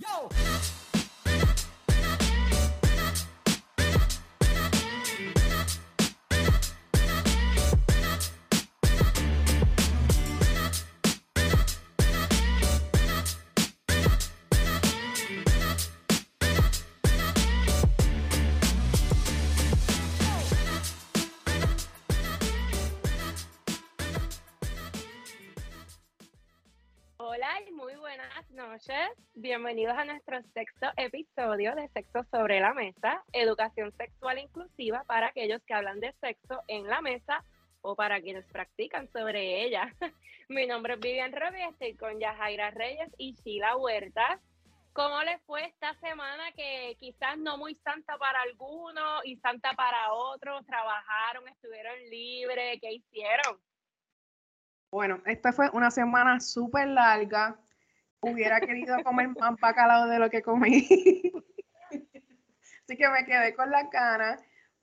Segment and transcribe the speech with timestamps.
[0.00, 0.79] Yo!
[28.80, 29.10] Noches.
[29.34, 35.60] Bienvenidos a nuestro sexto episodio de Sexo sobre la Mesa, educación sexual inclusiva para aquellos
[35.66, 37.44] que hablan de sexo en la mesa
[37.82, 39.94] o para quienes practican sobre ella.
[40.48, 44.40] Mi nombre es Vivian Robbie, estoy con Yajaira Reyes y Sheila Huertas.
[44.94, 50.12] ¿Cómo les fue esta semana que quizás no muy santa para algunos y santa para
[50.12, 50.64] otros?
[50.64, 52.78] ¿Trabajaron, estuvieron libres?
[52.80, 53.58] ¿Qué hicieron?
[54.90, 57.58] Bueno, esta fue una semana súper larga
[58.20, 60.86] hubiera querido comer más bacalao de lo que comí.
[62.84, 64.38] Así que me quedé con la cara,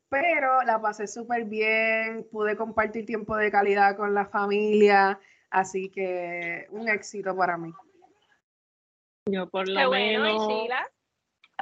[0.10, 6.68] pero la pasé súper bien, pude compartir tiempo de calidad con la familia, así que
[6.70, 7.72] un éxito para mí.
[9.30, 10.48] Yo por lo menos,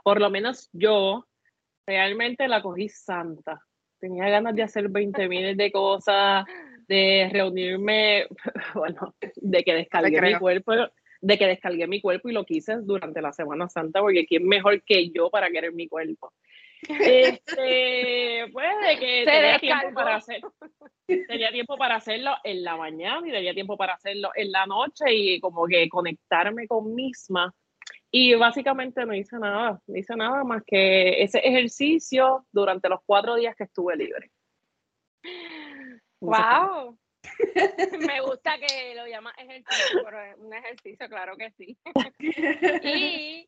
[0.03, 1.25] por lo menos yo
[1.87, 3.59] realmente la cogí santa.
[3.99, 6.45] Tenía ganas de hacer 20 miles de cosas,
[6.87, 8.27] de reunirme,
[8.75, 10.73] bueno, de que descargué mi cuerpo
[11.21, 14.83] de que descargué mi cuerpo y lo quise durante la Semana Santa, porque ¿quién mejor
[14.83, 16.33] que yo para querer mi cuerpo?
[16.87, 20.41] Este, pues de que tenía tiempo para hacer,
[21.07, 25.05] tenía tiempo para hacerlo en la mañana y tenía tiempo para hacerlo en la noche
[25.13, 27.53] y como que conectarme con misma.
[28.11, 33.35] Y básicamente no hice nada, no hice nada más que ese ejercicio durante los cuatro
[33.35, 34.31] días que estuve libre.
[36.21, 36.97] ¡Wow!
[37.99, 41.77] Me gusta que lo llamas ejercicio, pero es un ejercicio, claro que sí.
[42.83, 43.47] y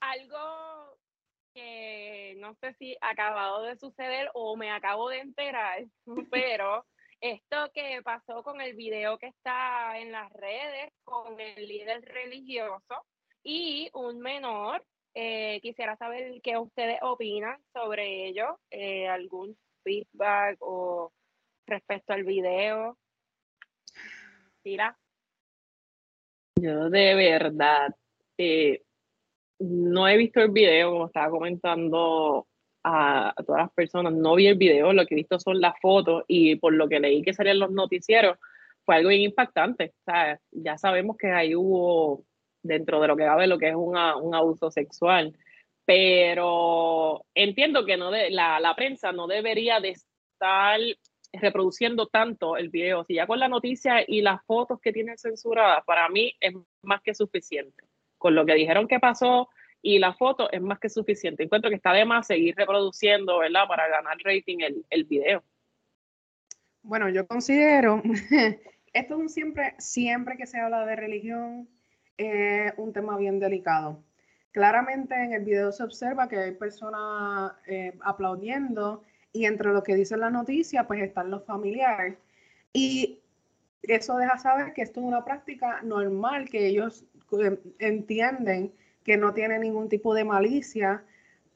[0.00, 0.98] algo
[1.54, 5.84] que no sé si ha acabado de suceder o me acabo de enterar,
[6.30, 6.84] pero
[7.20, 13.06] esto que pasó con el video que está en las redes con el líder religioso
[13.44, 21.12] y un menor, eh, quisiera saber qué ustedes opinan sobre ello, eh, algún feedback o
[21.66, 22.98] respecto al video.
[26.56, 27.94] Yo de verdad
[28.38, 28.82] eh,
[29.58, 32.46] no he visto el video, como estaba comentando
[32.84, 36.24] a, todas las personas, no vi el video, lo que he visto son las fotos
[36.26, 38.38] y por lo que leí que salían los noticieros,
[38.84, 39.94] fue algo bien impactante.
[40.00, 42.24] O sea, ya sabemos que ahí hubo,
[42.62, 45.36] dentro de lo que cabe, lo que es un abuso sexual,
[45.84, 50.80] pero entiendo que no de, la, la prensa no debería de estar
[51.32, 53.04] reproduciendo tanto el video.
[53.04, 57.00] Si ya con la noticia y las fotos que tienen censuradas, para mí es más
[57.02, 57.84] que suficiente.
[58.18, 59.48] Con lo que dijeron que pasó
[59.80, 61.42] y la foto es más que suficiente.
[61.42, 63.66] Encuentro que está de más seguir reproduciendo, ¿verdad?
[63.66, 65.42] Para ganar rating el, el video.
[66.82, 68.02] Bueno, yo considero,
[68.92, 71.68] esto es siempre, siempre que se habla de religión,
[72.16, 74.02] es un tema bien delicado.
[74.50, 79.94] Claramente en el video se observa que hay personas eh, aplaudiendo y entre lo que
[79.94, 82.16] dice la noticia, pues están los familiares.
[82.72, 83.20] Y
[83.82, 87.04] eso deja saber que esto es una práctica normal, que ellos
[87.40, 88.72] eh, entienden
[89.04, 91.02] que no tiene ningún tipo de malicia,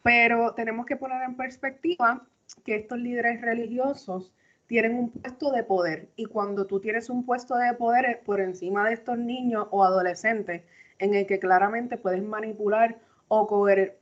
[0.02, 2.26] pero tenemos que poner en perspectiva
[2.64, 4.32] que estos líderes religiosos
[4.66, 8.88] tienen un puesto de poder y cuando tú tienes un puesto de poder por encima
[8.88, 10.62] de estos niños o adolescentes
[10.98, 12.98] en el que claramente puedes manipular
[13.28, 13.98] o coer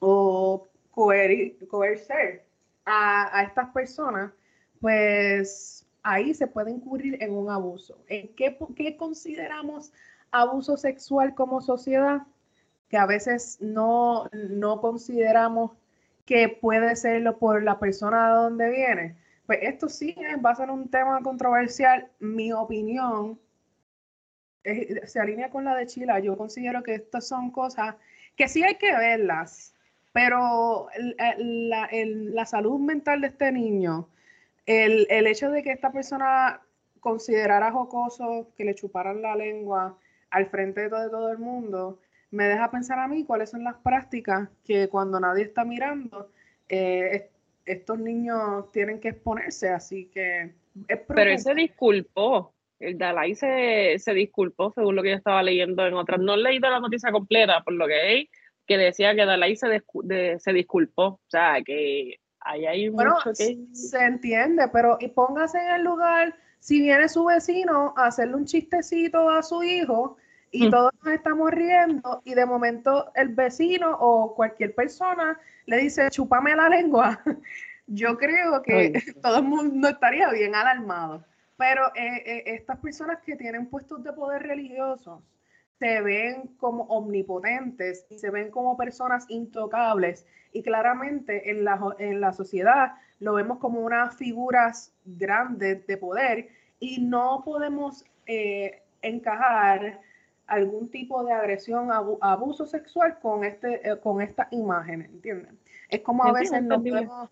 [0.00, 2.43] o coercer
[2.84, 4.32] a, estas personas,
[4.80, 7.98] pues ahí se puede incurrir en un abuso.
[8.08, 9.92] ¿En qué, qué consideramos
[10.30, 12.22] abuso sexual como sociedad?
[12.88, 15.72] Que a veces no, no consideramos
[16.26, 19.16] que puede serlo por la persona de donde viene.
[19.46, 22.08] Pues esto sí va a ser un tema controversial.
[22.18, 23.38] Mi opinión
[24.62, 26.18] se alinea con la de Chila.
[26.20, 27.96] Yo considero que estas son cosas
[28.36, 29.73] que sí hay que verlas
[30.14, 30.86] pero
[31.18, 34.08] la, la, salud mental de este niño,
[34.64, 36.62] el, el, hecho de que esta persona
[37.00, 39.98] considerara jocoso que le chuparan la lengua
[40.30, 41.98] al frente de todo, el mundo,
[42.30, 46.30] me deja pensar a mí cuáles son las prácticas que cuando nadie está mirando,
[46.68, 47.28] eh,
[47.66, 50.52] estos niños tienen que exponerse, así que...
[51.08, 55.84] Pero él se disculpó, el Dalai se, se, disculpó según lo que yo estaba leyendo
[55.84, 56.20] en otras.
[56.20, 58.28] No he leído la noticia completa, por lo que
[58.66, 59.82] que decía que Dalai se,
[60.38, 61.04] se disculpó.
[61.04, 66.80] O sea, que ahí hay bueno, Se entiende, pero y póngase en el lugar, si
[66.80, 70.16] viene su vecino a hacerle un chistecito a su hijo
[70.50, 70.70] y mm.
[70.70, 76.54] todos nos estamos riendo y de momento el vecino o cualquier persona le dice, chúpame
[76.54, 77.20] la lengua.
[77.86, 81.24] Yo creo que todo el mundo estaría bien alarmado.
[81.56, 85.20] Pero eh, eh, estas personas que tienen puestos de poder religiosos
[85.78, 92.20] se ven como omnipotentes y se ven como personas intocables y claramente en la, en
[92.20, 96.48] la sociedad lo vemos como unas figuras grandes de poder
[96.78, 100.00] y no podemos eh, encajar
[100.46, 105.58] algún tipo de agresión, abuso sexual con, este, eh, con estas imágenes, ¿entienden?
[105.88, 107.30] Es como a veces no podemos,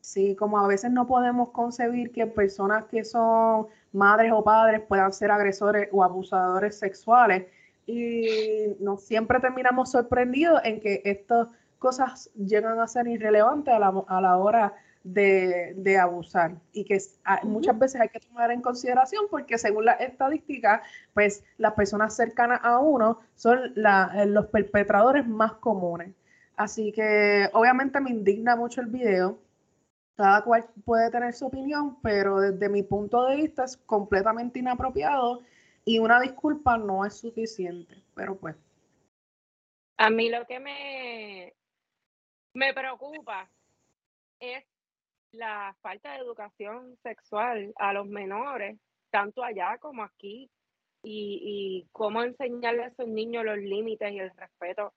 [0.00, 5.12] sí, como a veces no podemos concebir que personas que son madres o padres puedan
[5.12, 7.46] ser agresores o abusadores sexuales
[7.86, 11.48] y no siempre terminamos sorprendidos en que estas
[11.78, 14.74] cosas llegan a ser irrelevantes a la, a la hora
[15.06, 16.98] de, abusar y que
[17.44, 20.82] muchas veces hay que tomar en consideración porque según la estadística,
[21.14, 26.12] pues las personas cercanas a uno son eh, los perpetradores más comunes.
[26.56, 29.38] Así que obviamente me indigna mucho el video.
[30.16, 35.42] Cada cual puede tener su opinión, pero desde mi punto de vista es completamente inapropiado
[35.86, 38.02] y una disculpa no es suficiente.
[38.14, 38.56] Pero pues.
[39.96, 41.54] A mí lo que me,
[42.52, 43.48] me preocupa
[44.40, 44.64] es
[45.32, 48.78] la falta de educación sexual a los menores,
[49.10, 50.50] tanto allá como aquí,
[51.08, 54.92] y, cómo enseñarle a esos niños los límites y el respeto.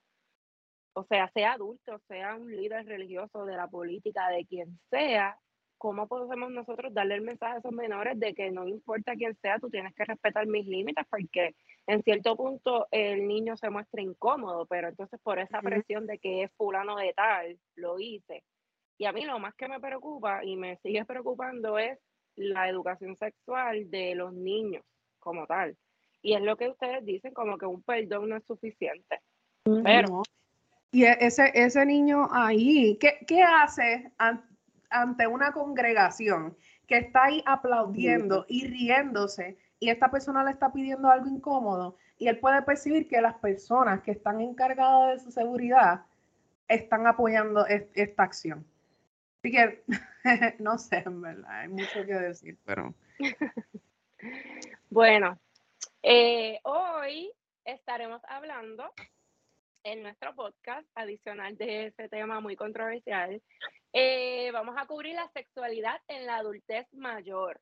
[0.93, 5.37] O sea, sea adulto, sea un líder religioso de la política, de quien sea,
[5.79, 9.59] ¿cómo podemos nosotros darle el mensaje a esos menores de que no importa quién sea,
[9.59, 11.05] tú tienes que respetar mis límites?
[11.09, 11.55] Porque
[11.87, 16.43] en cierto punto el niño se muestra incómodo, pero entonces por esa presión de que
[16.43, 18.43] es fulano de tal, lo hice.
[18.97, 21.97] Y a mí lo más que me preocupa y me sigue preocupando es
[22.35, 24.83] la educación sexual de los niños
[25.19, 25.77] como tal.
[26.21, 29.21] Y es lo que ustedes dicen, como que un perdón no es suficiente.
[29.63, 30.23] Pero...
[30.91, 34.11] Y e, ese, ese niño ahí, ¿qué, qué hace
[34.89, 36.57] ante una congregación
[36.87, 42.27] que está ahí aplaudiendo y riéndose y esta persona le está pidiendo algo incómodo y
[42.27, 46.01] él puede percibir que las personas que están encargadas de su seguridad
[46.67, 48.65] están apoyando esta acción?
[49.39, 49.83] Así que
[50.59, 52.93] no sé, en verdad, hay mucho que decir, pero.
[54.89, 55.39] bueno,
[56.03, 57.31] eh, hoy
[57.65, 58.91] estaremos hablando
[59.83, 63.41] en nuestro podcast adicional de ese tema muy controversial.
[63.93, 67.59] Eh, vamos a cubrir la sexualidad en la adultez mayor.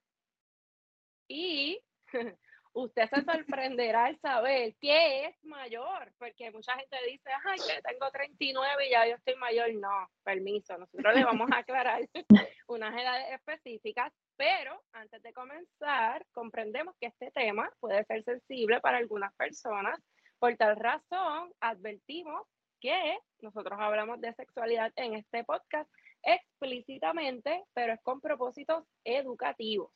[1.27, 1.79] Y
[2.73, 8.11] usted se sorprenderá al saber qué es mayor, porque mucha gente dice, ay, que tengo
[8.11, 9.73] 39 y ya yo estoy mayor.
[9.75, 12.01] No, permiso, nosotros le vamos a aclarar
[12.67, 18.97] unas edades específicas, pero antes de comenzar, comprendemos que este tema puede ser sensible para
[18.97, 19.97] algunas personas.
[20.39, 22.45] Por tal razón, advertimos
[22.79, 25.89] que nosotros hablamos de sexualidad en este podcast
[26.27, 29.91] explícitamente, pero es con propósitos educativos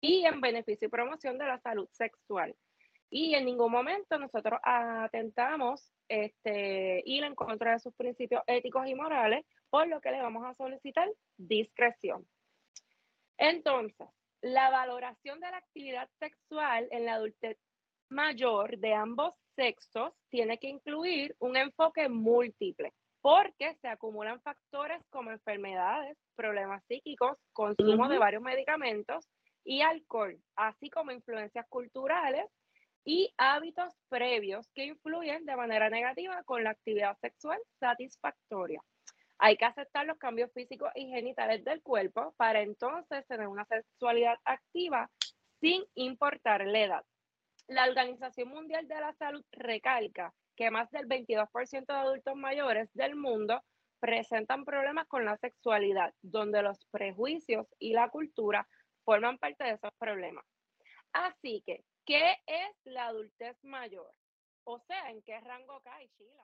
[0.00, 2.54] y en beneficio y promoción de la salud sexual.
[3.10, 8.94] Y en ningún momento nosotros atentamos este, ir en contra de sus principios éticos y
[8.94, 12.26] morales, por lo que le vamos a solicitar discreción.
[13.36, 14.08] Entonces,
[14.40, 17.58] la valoración de la actividad sexual en la adultez
[18.08, 25.30] mayor de ambos sexos tiene que incluir un enfoque múltiple, porque se acumulan factores como
[25.30, 29.26] enfermedades, problemas psíquicos, consumo de varios medicamentos,
[29.64, 32.46] y alcohol, así como influencias culturales
[33.04, 38.80] y hábitos previos que influyen de manera negativa con la actividad sexual satisfactoria.
[39.38, 44.36] Hay que aceptar los cambios físicos y genitales del cuerpo para entonces tener una sexualidad
[44.44, 45.10] activa
[45.60, 47.04] sin importar la edad.
[47.66, 53.16] La Organización Mundial de la Salud recalca que más del 22% de adultos mayores del
[53.16, 53.62] mundo
[54.00, 58.66] presentan problemas con la sexualidad, donde los prejuicios y la cultura
[59.04, 60.44] forman parte de esos problemas.
[61.12, 64.10] Así que, ¿qué es la adultez mayor?
[64.64, 66.42] O sea, ¿en qué rango cae Sheila?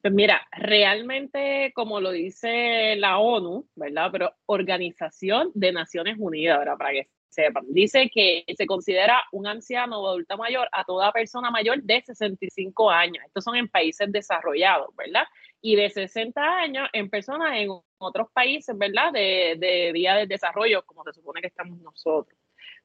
[0.00, 4.10] Pues mira, realmente, como lo dice la ONU, ¿verdad?
[4.12, 6.76] Pero Organización de Naciones Unidas, ¿verdad?
[6.76, 11.50] Para que sepan, dice que se considera un anciano o adulta mayor a toda persona
[11.50, 13.24] mayor de 65 años.
[13.26, 15.24] Estos son en países desarrollados, ¿verdad?
[15.62, 19.12] y de 60 años en personas en otros países, ¿verdad?
[19.12, 22.36] De, de desarrollo, como se supone que estamos nosotros.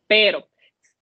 [0.06, 0.48] Pero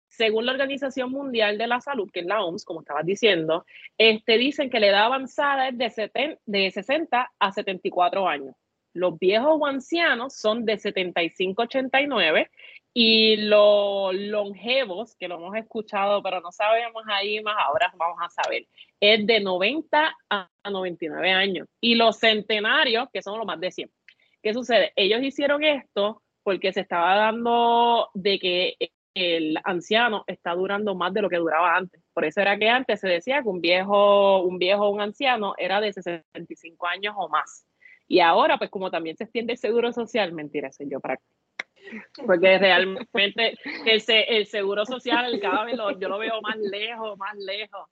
[0.07, 3.65] según la Organización Mundial de la Salud, que es la OMS, como estabas diciendo,
[3.97, 8.55] este, dicen que la edad avanzada es de, de 60 a 74 años.
[8.93, 12.51] Los viejos o ancianos son de 75 a 89
[12.95, 18.29] Y los longevos, que lo hemos escuchado, pero no sabemos ahí más, ahora vamos a
[18.29, 18.67] saber,
[19.01, 21.69] es de 90 a 99 años.
[21.81, 23.91] Y los centenarios, que son los más de 100.
[24.43, 24.93] ¿Qué sucede?
[24.97, 28.77] Ellos hicieron esto porque se estaba dando de que
[29.15, 32.03] el anciano está durando más de lo que duraba antes.
[32.13, 35.81] Por eso era que antes se decía que un viejo, un viejo, un anciano era
[35.81, 37.67] de 65 años o más.
[38.09, 41.42] Y ahora, pues como también se extiende el seguro social, mentira, soy yo práctico
[42.27, 47.89] porque realmente el, el seguro social cada vez yo lo veo más lejos, más lejos.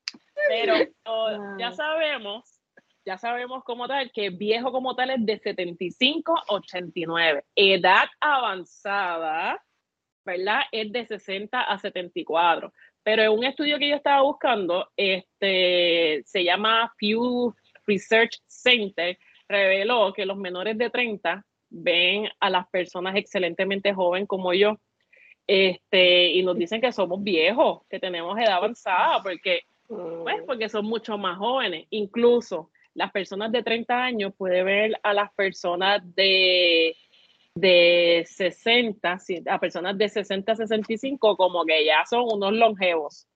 [0.49, 0.75] Pero
[1.59, 2.61] ya sabemos,
[3.05, 7.45] ya sabemos como tal que viejo como tal es de 75 a 89.
[7.55, 9.63] Edad avanzada,
[10.25, 10.63] ¿verdad?
[10.73, 12.73] Es de 60 a 74.
[13.03, 17.55] Pero en un estudio que yo estaba buscando, este, se llama Pew
[17.87, 19.19] Research Center,
[19.49, 24.77] reveló que los menores de 30 ven a las personas excelentemente jóvenes como yo
[25.47, 30.87] este, y nos dicen que somos viejos, que tenemos edad avanzada, porque, pues, porque son
[30.87, 31.87] mucho más jóvenes.
[31.91, 36.97] Incluso las personas de 30 años puede ver a las personas de,
[37.57, 43.27] de 60, a personas de 60 a 65 como que ya son unos longevos,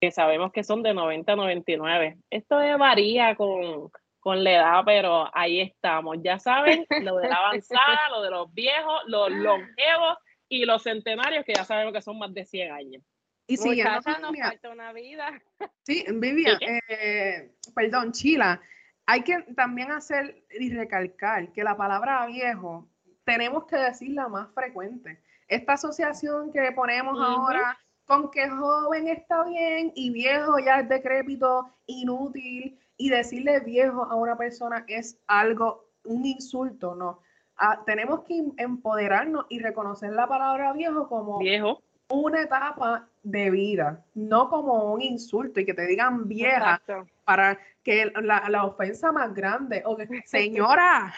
[0.00, 2.18] que sabemos que son de 90 a 99.
[2.30, 3.90] Esto varía con,
[4.26, 6.16] con la edad, pero ahí estamos.
[6.20, 10.18] Ya saben, lo de la avanzada, lo de los viejos, los longevos
[10.48, 13.04] y los centenarios, que ya sabemos que son más de 100 años.
[13.46, 15.40] Y si ya nos falta una vida.
[15.84, 18.60] Sí, Vivian, eh, perdón, Chila,
[19.06, 22.90] hay que también hacer y recalcar que la palabra viejo
[23.22, 25.22] tenemos que decirla más frecuente.
[25.46, 31.72] Esta asociación que ponemos ahora con que joven está bien y viejo ya es decrépito,
[31.86, 37.20] inútil, y decirle viejo a una persona es algo, un insulto, ¿no?
[37.56, 41.82] Ah, tenemos que empoderarnos y reconocer la palabra viejo como viejo.
[42.08, 46.82] una etapa de vida, no como un insulto y que te digan vieja
[47.24, 51.14] para que la, la, ofensa más grande, o que, señora.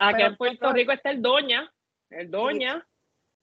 [0.00, 1.72] Aquí en Puerto Rico está el doña,
[2.10, 2.86] el doña.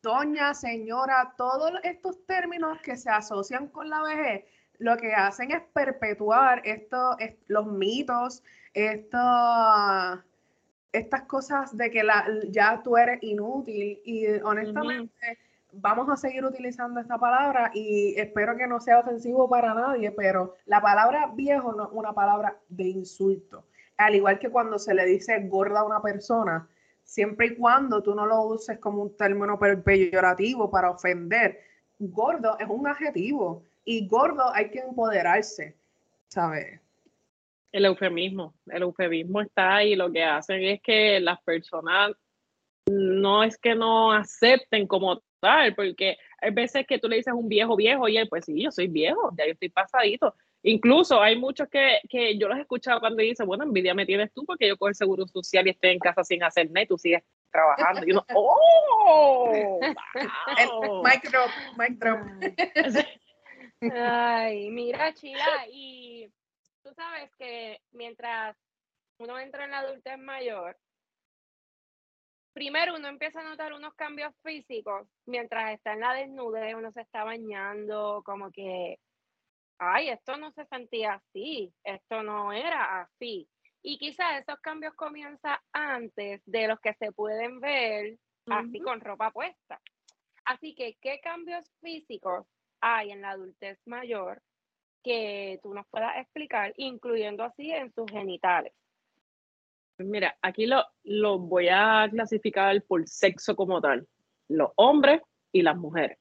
[0.01, 4.45] Doña, señora, todos estos términos que se asocian con la vejez
[4.81, 7.15] lo que hacen es perpetuar esto,
[7.47, 10.23] los mitos, estas
[11.27, 15.37] cosas de que la, ya tú eres inútil y honestamente
[15.71, 20.55] vamos a seguir utilizando esta palabra y espero que no sea ofensivo para nadie, pero
[20.65, 23.65] la palabra viejo no es una palabra de insulto.
[23.97, 26.67] Al igual que cuando se le dice gorda a una persona,
[27.03, 31.59] siempre y cuando tú no lo uses como un término peyorativo para ofender,
[31.99, 35.75] gordo es un adjetivo y gordo hay que empoderarse,
[36.27, 36.79] ¿sabes?
[37.71, 42.11] El eufemismo, el eufemismo está ahí, lo que hacen es que las personas
[42.87, 47.47] no es que no acepten como tal, porque hay veces que tú le dices un
[47.47, 50.35] viejo viejo y él, pues sí, yo soy viejo, ya yo estoy pasadito.
[50.63, 54.31] Incluso hay muchos que, que yo los he escuchado cuando dicen, bueno, envidia me tienes
[54.31, 56.87] tú porque yo cojo el seguro social y estoy en casa sin hacer nada y
[56.87, 58.05] tú sigues trabajando.
[58.05, 59.79] Y uno, ¡oh!
[60.77, 61.03] Wow.
[61.03, 62.19] mic drop, mic drop.
[63.81, 66.31] Ay, mira, Chila, y
[66.83, 68.55] tú sabes que mientras
[69.17, 70.77] uno entra en la adultez mayor,
[72.53, 77.01] primero uno empieza a notar unos cambios físicos mientras está en la desnudez, uno se
[77.01, 78.99] está bañando, como que,
[79.79, 83.49] ay, esto no se sentía así, esto no era así.
[83.81, 89.31] Y quizás esos cambios comienzan antes de los que se pueden ver así con ropa
[89.31, 89.81] puesta.
[90.45, 92.45] Así que, ¿qué cambios físicos
[92.81, 94.41] hay en la adultez mayor
[95.03, 98.73] que tú nos puedas explicar, incluyendo así en sus genitales?
[99.97, 104.07] Pues mira, aquí lo, lo voy a clasificar por sexo como tal,
[104.47, 105.21] los hombres
[105.51, 106.17] y las mujeres.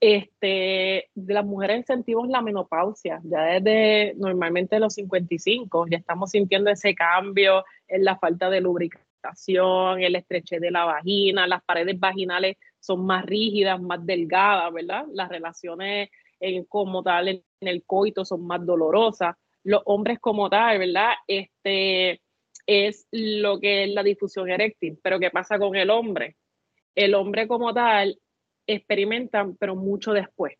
[0.00, 6.70] Este, de las mujeres sentimos la menopausia, ya desde normalmente los 55, ya estamos sintiendo
[6.70, 12.56] ese cambio en la falta de lubricación, el estrechez de la vagina, las paredes vaginales
[12.84, 15.06] son más rígidas, más delgadas, ¿verdad?
[15.12, 16.10] Las relaciones
[16.68, 19.36] como tal en, el coito son más dolorosas.
[19.62, 21.12] Los hombres como tal, ¿verdad?
[21.26, 22.20] Este
[22.66, 24.98] es lo que es la difusión eréctil.
[25.02, 26.36] Pero ¿qué pasa con el hombre?
[26.94, 28.18] El hombre como tal
[28.66, 30.54] experimenta, pero mucho después,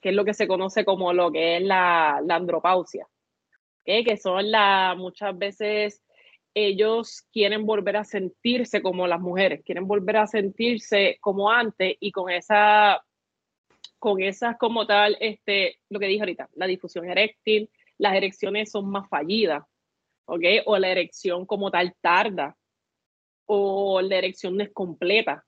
[0.00, 3.06] que es lo que se conoce como lo que es la, la andropausia,
[3.84, 6.03] que son la, muchas veces
[6.54, 12.12] ellos quieren volver a sentirse como las mujeres, quieren volver a sentirse como antes y
[12.12, 13.04] con esa,
[13.98, 18.88] con esas como tal, este, lo que dije ahorita, la difusión eréctil, las erecciones son
[18.90, 19.64] más fallidas,
[20.26, 20.42] ¿ok?
[20.66, 22.56] O la erección como tal tarda.
[23.46, 25.44] o la erección no es completa.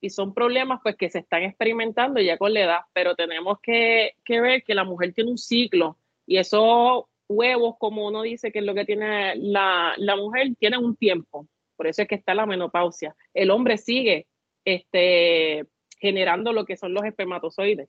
[0.00, 4.12] Y son problemas pues que se están experimentando ya con la edad, pero tenemos que,
[4.24, 8.60] que ver que la mujer tiene un ciclo y esos huevos, como uno dice que
[8.60, 11.48] es lo que tiene la, la mujer, tienen un tiempo.
[11.76, 13.14] Por eso es que está la menopausia.
[13.34, 14.26] El hombre sigue
[14.64, 15.66] este,
[15.98, 17.88] generando lo que son los espermatozoides.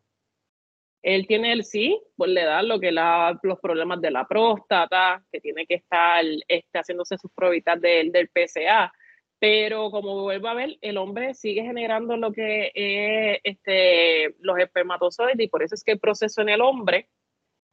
[1.03, 5.23] Él tiene el sí, pues le da lo que la, los problemas de la próstata,
[5.31, 8.91] que tiene que estar este, haciéndose sus probitas del, del PCA.
[9.37, 15.39] Pero como vuelvo a ver, el hombre sigue generando lo que es este, los espermatozoides
[15.39, 17.09] y por eso es que el proceso en el hombre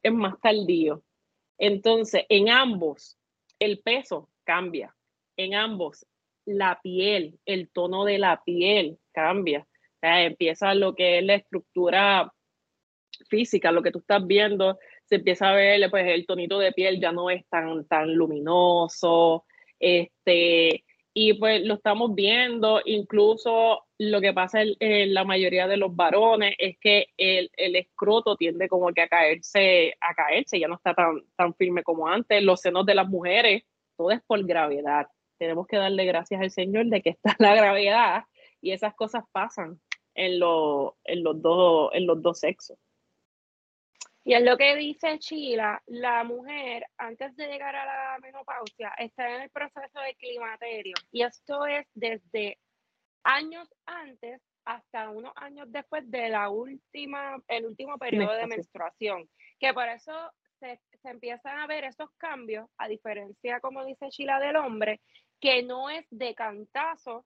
[0.03, 1.01] es más tardío.
[1.61, 3.19] Entonces, en ambos,
[3.59, 4.95] el peso cambia.
[5.37, 6.07] En ambos,
[6.43, 9.67] la piel, el tono de la piel cambia.
[10.01, 12.33] empieza lo que es la estructura
[13.29, 16.99] física, lo que tú estás viendo, se empieza a ver, pues el tonito de piel
[16.99, 19.45] ya no es tan, tan luminoso,
[19.79, 25.95] este, y pues lo estamos viendo, incluso lo que pasa en, la mayoría de los
[25.95, 30.75] varones es que el, el, escroto tiende como que a caerse, a caerse, ya no
[30.75, 33.63] está tan, tan firme como antes, los senos de las mujeres,
[33.97, 35.07] todo es por gravedad.
[35.37, 38.23] Tenemos que darle gracias al Señor de que está la gravedad
[38.61, 39.81] y esas cosas pasan
[40.15, 42.77] en, en, los, dos, en los dos sexos.
[44.23, 49.35] Y es lo que dice Chila, la mujer antes de llegar a la menopausia está
[49.35, 50.93] en el proceso de climaterio.
[51.11, 52.59] Y esto es desde
[53.23, 59.27] años antes hasta unos años después de la última, el último periodo de menstruación,
[59.59, 60.13] que por eso
[60.59, 65.01] se, se, empiezan a ver esos cambios, a diferencia, como dice Chila, del hombre,
[65.39, 67.25] que no es de cantazo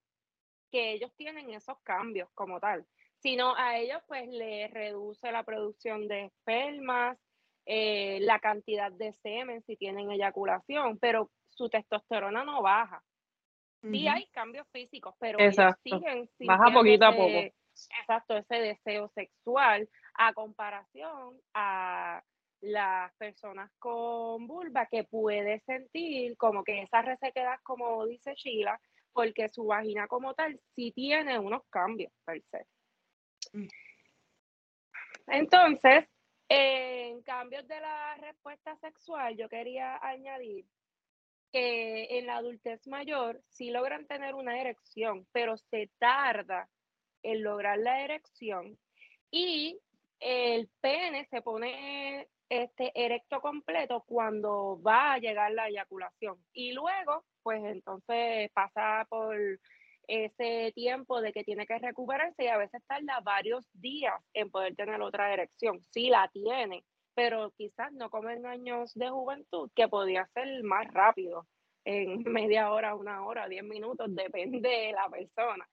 [0.72, 2.86] que ellos tienen esos cambios como tal
[3.25, 7.17] sino a ellos pues les reduce la producción de espermas,
[7.65, 13.03] eh, la cantidad de semen si tienen eyaculación, pero su testosterona no baja.
[13.82, 15.39] Sí hay cambios físicos, pero
[15.84, 17.39] siguen baja poquito a poco.
[18.00, 22.22] Exacto, ese deseo sexual a comparación a
[22.62, 28.79] las personas con vulva que puede sentir como que esa resequedad, como dice Sheila,
[29.14, 32.68] porque su vagina como tal sí tiene unos cambios per se.
[35.27, 36.05] Entonces,
[36.50, 40.65] en cambios de la respuesta sexual, yo quería añadir
[41.51, 46.68] que en la adultez mayor sí logran tener una erección, pero se tarda
[47.24, 48.77] en lograr la erección
[49.31, 49.79] y
[50.20, 56.37] el pene se pone este erecto completo cuando va a llegar la eyaculación.
[56.53, 59.37] Y luego pues entonces pasa por
[60.07, 64.75] ese tiempo de que tiene que recuperarse y a veces tarda varios días en poder
[64.75, 65.85] tener otra erección.
[65.91, 70.87] Sí la tiene, pero quizás no como en años de juventud, que podía ser más
[70.94, 71.48] rápido,
[71.85, 75.68] en media hora, una hora, diez minutos, depende de la persona.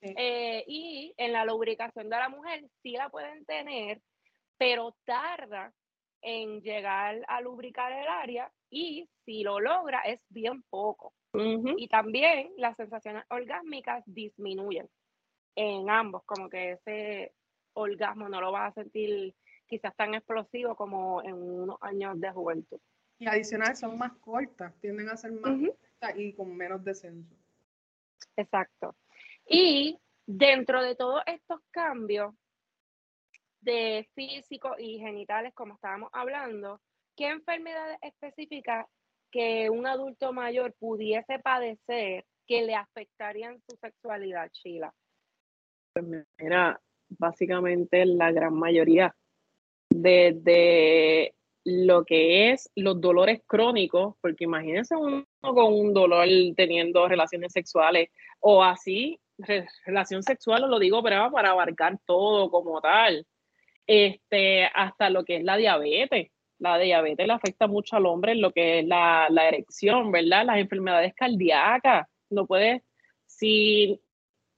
[0.00, 4.00] Eh, y en la lubricación de la mujer sí la pueden tener,
[4.58, 5.72] pero tarda
[6.22, 11.14] en llegar a lubricar el área y si lo logra es bien poco.
[11.34, 14.88] Y también las sensaciones orgásmicas disminuyen
[15.54, 17.32] en ambos, como que ese
[17.74, 19.34] orgasmo no lo vas a sentir
[19.66, 22.80] quizás tan explosivo como en unos años de juventud.
[23.18, 27.34] Y adicional son más cortas, tienden a ser más cortas y con menos descenso.
[28.36, 28.96] Exacto.
[29.46, 32.34] Y dentro de todos estos cambios
[33.60, 36.80] de físico y genitales, como estábamos hablando,
[37.16, 38.86] ¿qué enfermedades específicas
[39.32, 44.94] que un adulto mayor pudiese padecer que le afectarían su sexualidad, Sheila?
[45.94, 46.06] Pues
[46.38, 49.14] mira, básicamente la gran mayoría.
[49.88, 57.52] Desde lo que es los dolores crónicos, porque imagínense uno con un dolor teniendo relaciones
[57.52, 59.18] sexuales o así,
[59.86, 63.26] relación sexual, lo digo pero para abarcar todo como tal,
[63.86, 66.30] este, hasta lo que es la diabetes
[66.62, 70.46] la diabetes le afecta mucho al hombre en lo que es la, erección, ¿verdad?
[70.46, 72.06] Las enfermedades cardíacas.
[72.30, 72.82] No puedes,
[73.26, 74.00] si,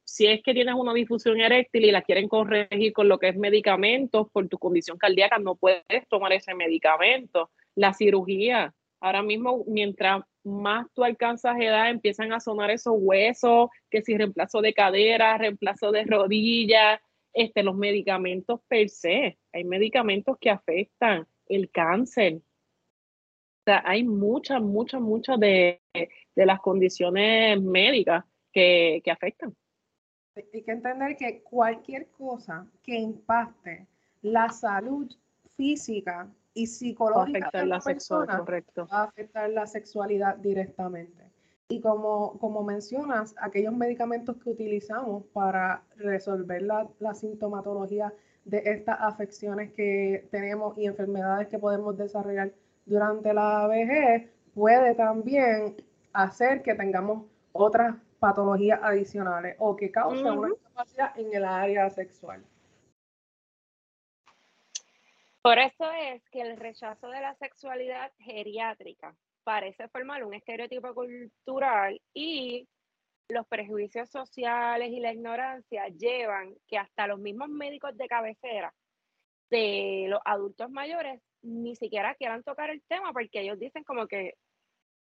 [0.04, 3.36] si es que tienes una difusión eréctil y la quieren corregir con lo que es
[3.36, 7.50] medicamentos por tu condición cardíaca, no puedes tomar ese medicamento.
[7.74, 14.02] La cirugía, ahora mismo, mientras más tú alcanzas edad, empiezan a sonar esos huesos, que
[14.02, 17.00] si reemplazo de cadera, reemplazo de rodilla,
[17.32, 19.38] este, los medicamentos per se.
[19.54, 22.36] Hay medicamentos que afectan el cáncer.
[22.36, 25.80] O sea, hay muchas, muchas, muchas de,
[26.34, 29.54] las condiciones médicas que, afectan.
[30.36, 33.86] Hay que entender que cualquier cosa que impacte
[34.22, 35.10] la salud
[35.56, 38.86] física y psicológica de la, persona correcto.
[38.92, 41.30] va a afectar la sexualidad directamente.
[41.68, 48.12] Y como, como mencionas, aquellos medicamentos que utilizamos para resolver la, la sintomatología
[48.44, 52.52] de estas afecciones que tenemos y enfermedades que podemos desarrollar
[52.84, 55.76] durante la vejez, puede también
[56.12, 62.42] hacer que tengamos otras patologías adicionales o que causen una incapacidad en el área sexual.
[65.42, 72.00] Por eso es que el rechazo de la sexualidad geriátrica parece formar un estereotipo cultural
[72.14, 72.66] y
[73.28, 78.74] los prejuicios sociales y la ignorancia llevan que hasta los mismos médicos de cabecera
[79.50, 84.34] de los adultos mayores ni siquiera quieran tocar el tema porque ellos dicen como que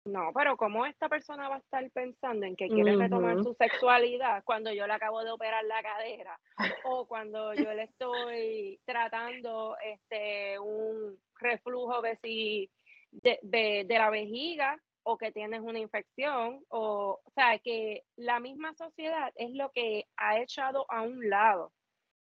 [0.05, 4.43] no, pero ¿cómo esta persona va a estar pensando en que quiere retomar su sexualidad
[4.43, 6.38] cuando yo le acabo de operar la cadera
[6.83, 12.69] o cuando yo le estoy tratando este un reflujo de, si,
[13.12, 19.31] de, la vejiga o que tienes una infección o, o sea, que la misma sociedad
[19.35, 21.71] es lo que ha echado a un lado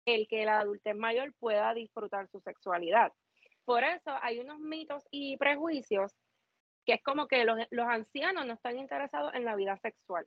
[0.06, 3.12] el que la adultez mayor pueda disfrutar su sexualidad.
[3.64, 6.14] Por eso hay unos mitos y prejuicios
[6.84, 10.26] que es como que los, ancianos no están interesados en la vida sexual.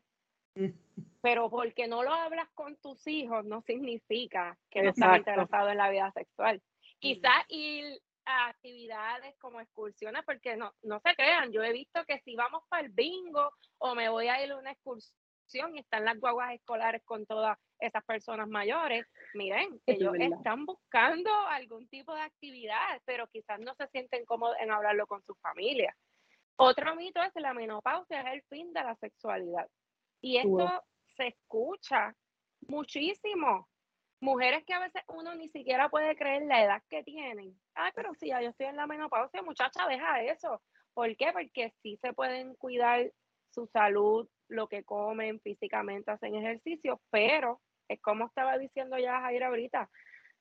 [1.22, 5.78] Pero porque no lo hablas con tus hijos no significa que no están interesados en
[5.78, 6.62] la vida sexual.
[7.00, 12.20] Quizás ir a actividades como excursiones, porque no, no se crean, yo he visto que
[12.20, 15.14] si vamos para el bingo o me voy a ir a una excursión
[15.76, 21.88] y están las guaguas escolares con todas esas personas mayores, miren, ellos están buscando algún
[21.90, 25.96] tipo de actividad, pero quizás no se sienten cómodos en hablarlo con su familia.
[26.56, 29.68] Otro mito es que la menopausia es el fin de la sexualidad.
[30.22, 30.84] Y esto
[31.18, 32.16] se escucha
[32.68, 33.68] muchísimo.
[34.24, 37.60] Mujeres que a veces uno ni siquiera puede creer la edad que tienen.
[37.76, 40.62] Ay, pero si ya yo estoy en la menopausia, muchacha, deja eso.
[40.94, 41.34] ¿Por qué?
[41.34, 43.12] Porque sí se pueden cuidar
[43.50, 47.60] su salud, lo que comen físicamente, hacen ejercicio, pero
[47.90, 49.90] es como estaba diciendo ya Jair ahorita,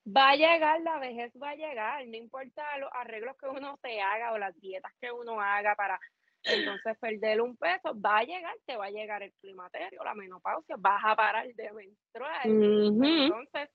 [0.06, 4.00] va a llegar, la vejez va a llegar, no importa los arreglos que uno se
[4.00, 5.98] haga o las dietas que uno haga para
[6.44, 10.76] entonces perder un peso, va a llegar, te va a llegar el climaterio, la menopausia,
[10.78, 12.46] vas a parar de menstruar.
[12.46, 13.70] Entonces,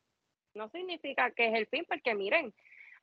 [0.53, 2.53] no significa que es el fin, porque miren,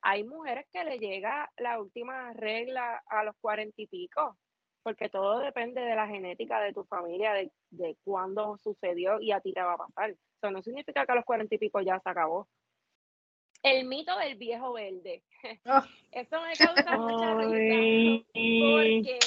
[0.01, 4.37] hay mujeres que le llega la última regla a los cuarenta y pico,
[4.83, 9.39] porque todo depende de la genética de tu familia, de, de cuándo sucedió y a
[9.39, 10.11] ti te va a pasar.
[10.11, 12.47] Eso no significa que a los cuarenta y pico ya se acabó.
[13.63, 15.23] El mito del viejo verde.
[15.65, 15.83] Ah.
[16.11, 18.25] Eso me causa mucha risa.
[18.31, 19.19] Porque,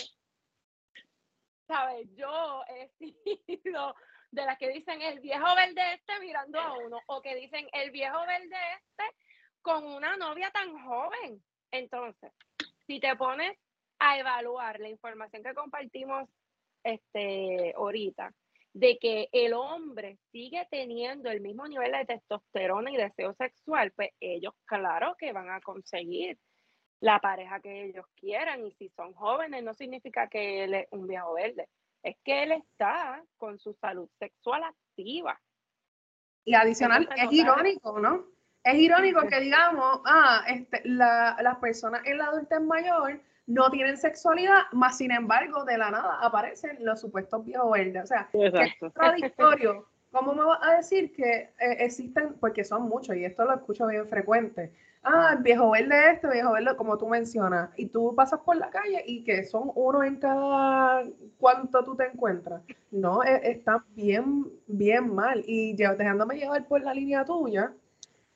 [1.69, 2.09] ¿sabes?
[2.17, 2.91] Yo he
[3.63, 3.95] sido
[4.31, 7.91] de las que dicen el viejo verde este mirando a uno, o que dicen el
[7.91, 9.05] viejo verde este
[9.63, 11.43] con una novia tan joven.
[11.71, 12.33] Entonces,
[12.87, 13.57] si te pones
[13.99, 16.29] a evaluar la información que compartimos
[16.83, 18.33] este, ahorita,
[18.73, 24.11] de que el hombre sigue teniendo el mismo nivel de testosterona y deseo sexual, pues
[24.21, 26.39] ellos claro que van a conseguir
[27.01, 31.07] la pareja que ellos quieran y si son jóvenes no significa que él es un
[31.07, 31.69] viejo verde,
[32.03, 35.41] es que él está con su salud sexual activa.
[36.45, 38.25] Y adicional, es irónico, ¿no?
[38.65, 43.97] Es irónico que digamos, ah, este, la, las personas en la adultez mayor no tienen
[43.97, 48.05] sexualidad, más sin embargo, de la nada aparecen los supuestos viejos verdes.
[48.05, 49.89] O sea, es contradictorio.
[50.13, 52.35] ¿Cómo me vas a decir que eh, existen?
[52.41, 54.73] Porque son muchos y esto lo escucho bien frecuente.
[55.03, 57.71] Ah, el viejo verde este, viejo verde, como tú mencionas.
[57.77, 61.05] Y tú pasas por la calle y que son uno en cada
[61.39, 62.63] cuánto tú te encuentras.
[62.91, 65.43] No, e, está bien, bien mal.
[65.47, 67.73] Y dejándome llevar por la línea tuya,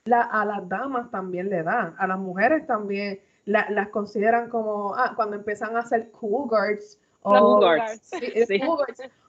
[0.05, 5.13] la, a las damas también le da, a las mujeres también las consideran como, ah,
[5.17, 6.99] cuando empiezan a hacer cougars.
[7.23, 8.11] O, cougars.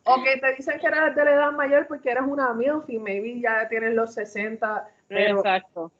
[0.05, 2.97] o que te dicen que eres de la edad mayor porque eres una MILF y
[2.97, 4.87] maybe ya tienes los 60.
[5.07, 5.91] Pero Exacto.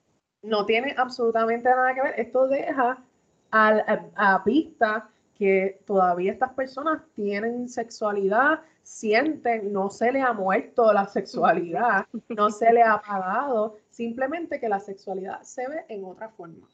[0.43, 2.19] No tiene absolutamente nada que ver.
[2.19, 3.03] Esto deja
[3.51, 10.91] a, a, pista que todavía estas personas tienen sexualidad, sienten, no se le ha muerto
[10.93, 16.29] la sexualidad, no se le ha apagado, simplemente que la sexualidad se ve en otra
[16.29, 16.67] forma.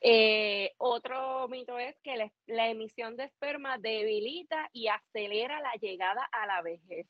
[0.00, 6.46] Eh, otro mito es que la, emisión de esperma debilita y acelera la llegada a
[6.46, 7.06] la vejez.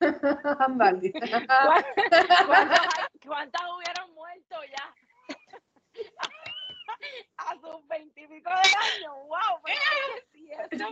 [3.26, 4.94] ¿Cuántas, hubieron muerto ya?
[7.36, 9.76] a sus veintipico de años, wow, pues,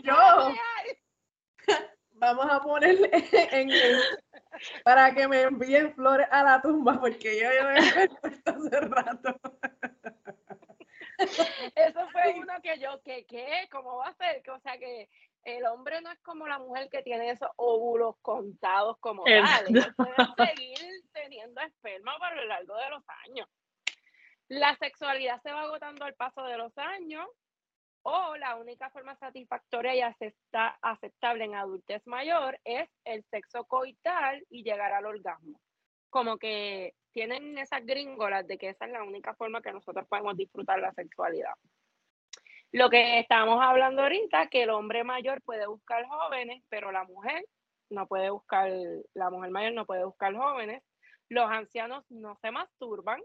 [0.03, 0.53] Yo.
[2.15, 3.71] Vamos a ponerle en
[4.85, 8.81] para que me envíen flores a la tumba porque yo ya me he puesto hace
[8.81, 9.35] rato.
[11.75, 13.69] Eso fue uno que yo, que qué?
[13.71, 14.43] ¿Cómo va a ser?
[14.51, 15.09] O sea, que
[15.45, 19.35] el hombre no es como la mujer que tiene esos óvulos contados como tal.
[19.69, 20.79] Ellos pueden seguir
[21.13, 23.49] teniendo esperma por lo largo de los años.
[24.49, 27.27] La sexualidad se va agotando al paso de los años
[28.03, 30.03] o la única forma satisfactoria y
[30.83, 35.61] aceptable en adultez mayor es el sexo coital y llegar al orgasmo.
[36.11, 40.37] Como que tienen esas gringolas de que esa es la única forma que nosotros podemos
[40.37, 41.55] disfrutar la sexualidad.
[42.73, 47.45] Lo que estamos hablando ahorita, que el hombre mayor puede buscar jóvenes, pero la mujer
[47.91, 48.73] no puede buscar,
[49.13, 50.83] la mujer mayor no puede buscar jóvenes,
[51.29, 53.21] los ancianos no se masturban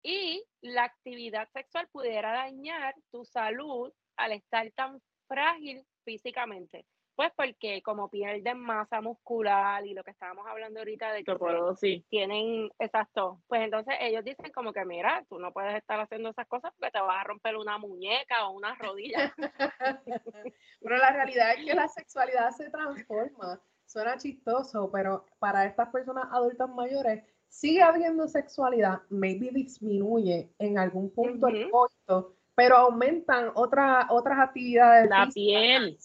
[0.00, 6.86] y la actividad sexual pudiera dañar tu salud al estar tan frágil físicamente.
[7.16, 11.36] Pues porque como pierden masa muscular y lo que estábamos hablando ahorita de que
[11.76, 12.04] sí.
[12.08, 16.48] tienen, exacto, pues entonces ellos dicen como que mira, tú no puedes estar haciendo esas
[16.48, 19.32] cosas porque te vas a romper una muñeca o una rodilla.
[20.80, 23.60] pero la realidad es que la sexualidad se transforma.
[23.86, 31.14] Suena chistoso, pero para estas personas adultas mayores sigue habiendo sexualidad, maybe disminuye en algún
[31.14, 35.08] punto el costo, pero aumentan otras otras actividades.
[35.08, 35.96] La piel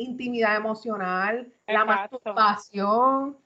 [0.00, 3.36] intimidad emocional, la masturbación,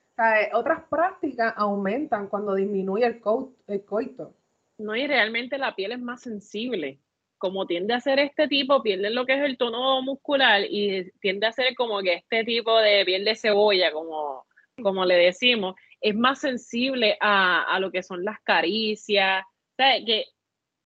[0.53, 3.21] otras prácticas aumentan cuando disminuye el,
[3.67, 4.35] el coito.
[4.79, 7.01] No, y realmente la piel es más sensible.
[7.39, 11.47] Como tiende a ser este tipo, pierde lo que es el tono muscular y tiende
[11.47, 14.47] a ser como que este tipo de piel de cebolla, como,
[14.83, 19.45] como le decimos, es más sensible a, lo que son las caricias.
[19.45, 20.27] O que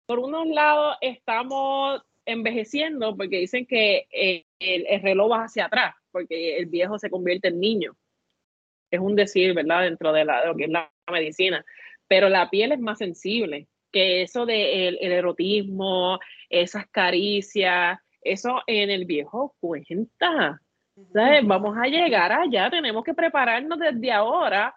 [0.07, 6.57] por unos lados estamos envejeciendo porque dicen que eh, el, reloj va hacia atrás, porque
[6.57, 7.97] el viejo se convierte en niño.
[8.91, 9.83] Es un decir, ¿verdad?
[9.83, 11.65] Dentro de, la, lo que es la medicina.
[12.07, 18.63] Pero la piel es más sensible que eso del de el, erotismo, esas caricias, eso
[18.67, 20.61] en el viejo cuenta.
[21.13, 21.47] ¿sabes?
[21.47, 24.75] Vamos a llegar allá, tenemos que prepararnos desde ahora,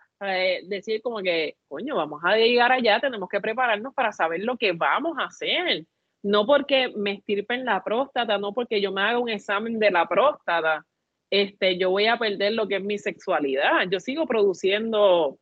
[0.68, 4.72] decir como que, coño, vamos a llegar allá, tenemos que prepararnos para saber lo que
[4.72, 5.86] vamos a hacer
[6.26, 10.08] no porque me estirpen la próstata, no porque yo me haga un examen de la
[10.08, 10.84] próstata,
[11.30, 13.88] este, yo voy a perder lo que es mi sexualidad.
[13.92, 15.38] Yo sigo produciendo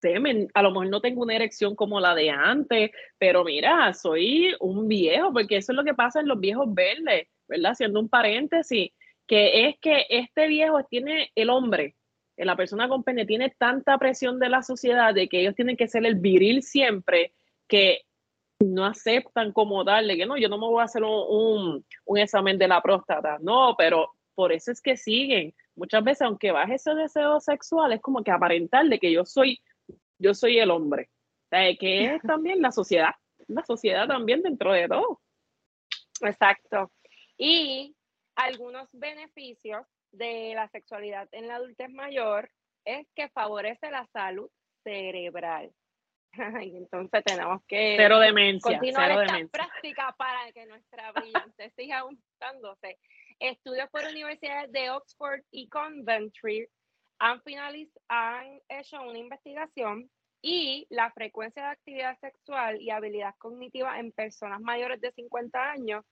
[0.00, 4.56] semen, a lo mejor no tengo una erección como la de antes, pero mira, soy
[4.58, 7.70] un viejo, porque eso es lo que pasa en los viejos verdes, ¿verdad?
[7.70, 8.90] Haciendo un paréntesis,
[9.28, 11.94] que es que este viejo tiene el hombre,
[12.36, 15.86] la persona con pene, tiene tanta presión de la sociedad de que ellos tienen que
[15.86, 17.32] ser el viril siempre,
[17.68, 18.00] que
[18.62, 21.84] no aceptan como darle, que no, yo no me voy a hacer un,
[22.16, 25.54] examen de la próstata, no, pero por eso es que siguen.
[25.74, 29.60] Muchas veces, aunque baje ese deseo sexual, es como que aparentarle que yo soy,
[30.18, 31.08] yo soy el hombre.
[31.50, 33.14] que es también la sociedad,
[33.48, 35.20] la sociedad también dentro de todo.
[36.20, 36.90] Exacto.
[37.36, 37.96] Y
[38.36, 42.50] algunos beneficios de la sexualidad en la adultez mayor
[42.84, 44.50] es que favorece la salud
[44.84, 45.72] cerebral.
[46.62, 52.00] Y entonces tenemos que cero demencia, continuar cero esta práctica para que nuestra brillante siga
[52.00, 52.98] aumentándose.
[53.38, 56.68] Estudios por universidades de Oxford y Coventry
[57.18, 57.42] han,
[58.08, 64.60] han hecho una investigación y la frecuencia de actividad sexual y habilidad cognitiva en personas
[64.60, 66.04] mayores de 50 años,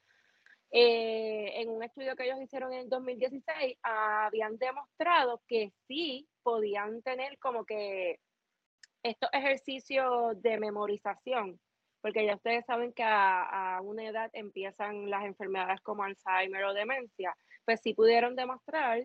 [0.70, 7.02] eh, en un estudio que ellos hicieron en el 2016, habían demostrado que sí podían
[7.02, 8.20] tener como que
[9.03, 11.59] estos ejercicios de memorización,
[12.01, 17.35] porque ya ustedes saben que a, una edad empiezan las enfermedades como Alzheimer o demencia,
[17.65, 19.05] pues sí pudieron demostrar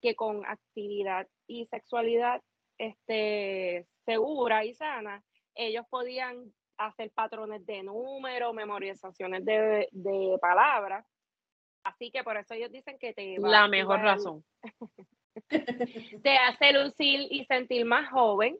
[0.00, 2.42] que con actividad y sexualidad
[2.78, 5.22] este, segura y sana,
[5.54, 11.06] ellos podían hacer patrones de número, memorizaciones de, de palabras.
[11.84, 14.44] Así que por eso ellos dicen que te va La mejor razón.
[16.22, 18.58] te hace lucir y sentir más joven,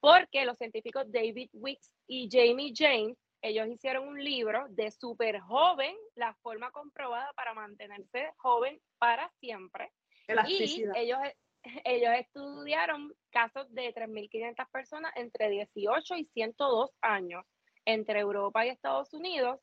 [0.00, 5.94] porque los científicos David Wicks y Jamie James, ellos hicieron un libro de súper joven,
[6.14, 9.92] la forma comprobada para mantenerse joven para siempre.
[10.46, 11.18] Y ellos,
[11.84, 17.44] ellos estudiaron casos de 3.500 personas entre 18 y 102 años
[17.84, 19.60] entre Europa y Estados Unidos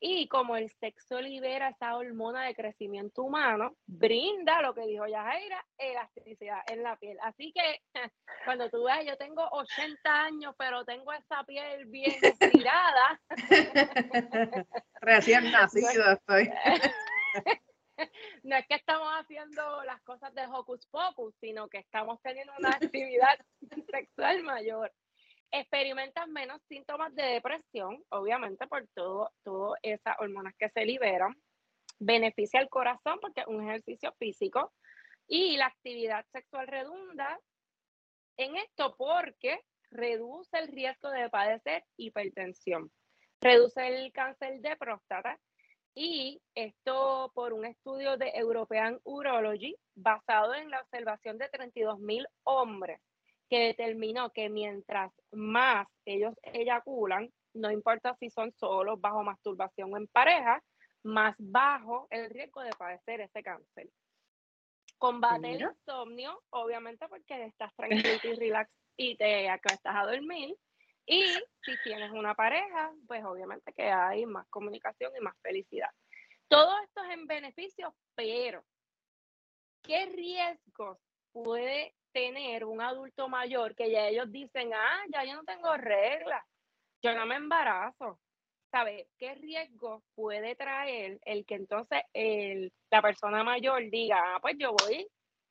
[0.00, 5.64] y como el sexo libera esa hormona de crecimiento humano, brinda lo que dijo Yajaira,
[5.78, 7.18] elasticidad en la piel.
[7.22, 7.80] Así que
[8.44, 13.20] cuando tú ves, yo tengo 80 años, pero tengo esa piel bien estirada.
[15.00, 16.50] Recién nacido estoy.
[18.42, 22.70] No es que estamos haciendo las cosas de hocus pocus, sino que estamos teniendo una
[22.70, 23.38] actividad
[23.90, 24.92] sexual mayor
[25.50, 31.34] experimentan menos síntomas de depresión, obviamente por todo, todas esas hormonas que se liberan.
[31.98, 34.72] beneficia al corazón porque es un ejercicio físico
[35.28, 37.38] y la actividad sexual redunda
[38.36, 42.90] en esto porque reduce el riesgo de padecer hipertensión,
[43.40, 45.38] reduce el cáncer de próstata
[45.94, 52.26] y esto por un estudio de European Urology basado en la observación de 32 mil
[52.42, 53.00] hombres
[53.48, 59.96] que determinó que mientras más ellos eyaculan, no importa si son solos, bajo masturbación o
[59.96, 60.62] en pareja,
[61.04, 63.88] más bajo el riesgo de padecer ese cáncer.
[64.98, 70.56] Combate el insomnio, obviamente porque estás tranquilo y relax y te acuestas a dormir.
[71.06, 71.24] Y
[71.62, 75.90] si tienes una pareja, pues obviamente que hay más comunicación y más felicidad.
[76.48, 78.64] Todo esto es en beneficio, pero
[79.82, 80.98] ¿qué riesgos
[81.32, 86.42] puede tener un adulto mayor que ya ellos dicen, ah, ya yo no tengo reglas,
[87.02, 88.20] yo no me embarazo?
[88.70, 94.54] ¿Sabe qué riesgo puede traer el que entonces el, la persona mayor diga, ah, pues
[94.58, 95.06] yo voy,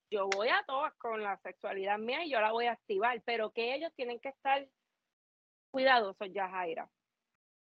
[0.10, 3.52] yo voy a todas con la sexualidad mía y yo la voy a activar, pero
[3.52, 4.66] que ellos tienen que estar
[5.72, 6.90] cuidadosos ya, Jaira?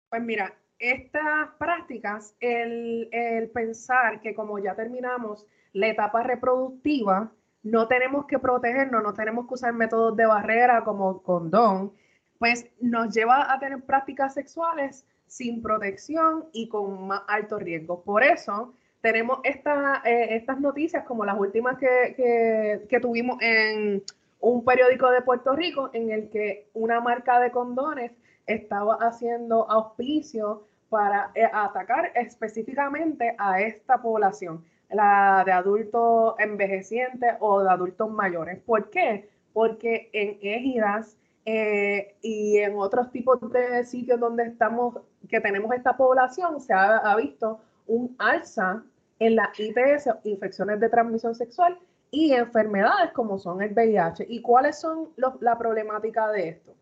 [0.09, 7.33] Pues mira, estas prácticas, el, el pensar que como ya terminamos la etapa reproductiva,
[7.67, 11.93] no tenemos que protegernos, no tenemos que usar métodos de barrera como condón,
[12.39, 18.05] pues nos lleva a tener prácticas sexuales sin protección y con más alto riesgo.
[18.05, 24.01] Por eso tenemos eh, estas noticias como las últimas que, que, tuvimos en
[24.39, 28.13] un periódico de Puerto Rico en el que una marca de condones
[28.47, 37.63] estaba haciendo auspicio para eh, atacar específicamente a esta población, la de adultos envejecientes o
[37.63, 38.61] de adultos mayores.
[38.65, 39.29] ¿Por qué?
[39.53, 45.97] Porque en égidas eh, y en otros tipos de sitios donde estamos, que tenemos esta
[45.97, 48.83] población, se ha, visto un alza
[49.19, 51.79] en las ITS, infecciones de transmisión sexual,
[52.11, 54.27] y enfermedades como son el VIH.
[54.29, 56.75] ¿Y cuáles son la problemática de esto?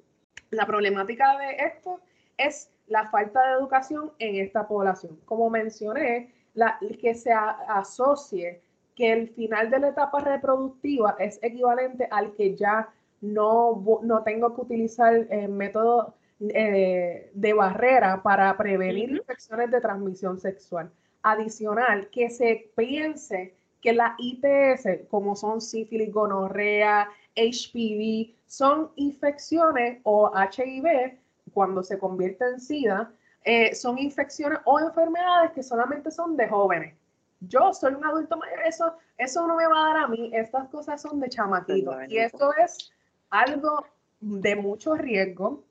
[0.50, 2.00] La problemática de esto
[2.36, 5.18] es la falta de educación en esta población.
[5.24, 8.60] Como mencioné, la, que se asocie
[8.94, 12.88] que el final de la etapa reproductiva es equivalente al que ya
[13.20, 20.38] no, no tengo que utilizar eh, métodos eh, de barrera para prevenir infecciones de transmisión
[20.38, 20.90] sexual.
[21.22, 30.30] Adicional, que se piense que la ITS, como son sífilis, gonorrea, HPV, son infecciones o
[30.34, 31.18] HIV,
[31.52, 33.12] cuando se convierte en SIDA,
[33.44, 36.94] eh, son infecciones o enfermedades que solamente son de jóvenes.
[37.40, 40.68] Yo soy un adulto mayor, eso, eso no me va a dar a mí, estas
[40.70, 41.94] cosas son de chamaquito.
[42.08, 42.90] Y esto es
[43.28, 43.84] algo
[44.20, 45.62] de mucho riesgo.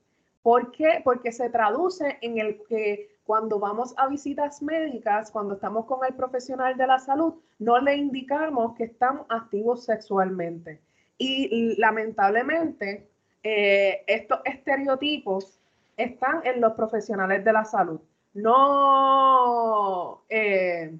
[0.43, 1.01] ¿Por qué?
[1.03, 6.13] Porque se traduce en el que cuando vamos a visitas médicas, cuando estamos con el
[6.13, 10.79] profesional de la salud, no le indicamos que estamos activos sexualmente.
[11.17, 13.07] Y lamentablemente,
[13.41, 15.59] eh, estos estereotipos
[15.97, 17.99] están en los profesionales de la salud.
[18.33, 20.97] No, eh,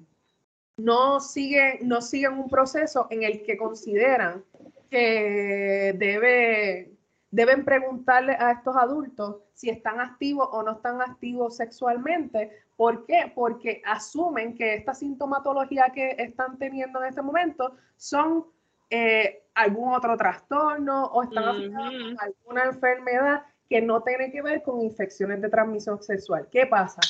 [0.76, 4.44] no, siguen, no siguen un proceso en el que consideran
[4.90, 6.92] que debe,
[7.30, 12.64] deben preguntarle a estos adultos si están activos o no están activos sexualmente.
[12.76, 13.32] ¿Por qué?
[13.34, 18.46] Porque asumen que esta sintomatología que están teniendo en este momento son
[18.90, 24.80] eh, algún otro trastorno o están uh alguna enfermedad que no tiene que ver con
[24.80, 26.48] infecciones de transmisión sexual.
[26.50, 27.00] ¿Qué pasa?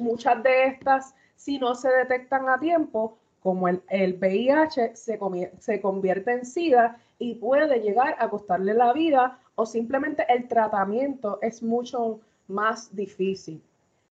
[0.00, 5.18] Muchas de estas, si no se detectan a tiempo, como el, el VIH, se,
[5.58, 11.38] se convierte en SIDA y puede llegar a costarle la vida o simplemente el tratamiento
[11.42, 13.62] es mucho más difícil.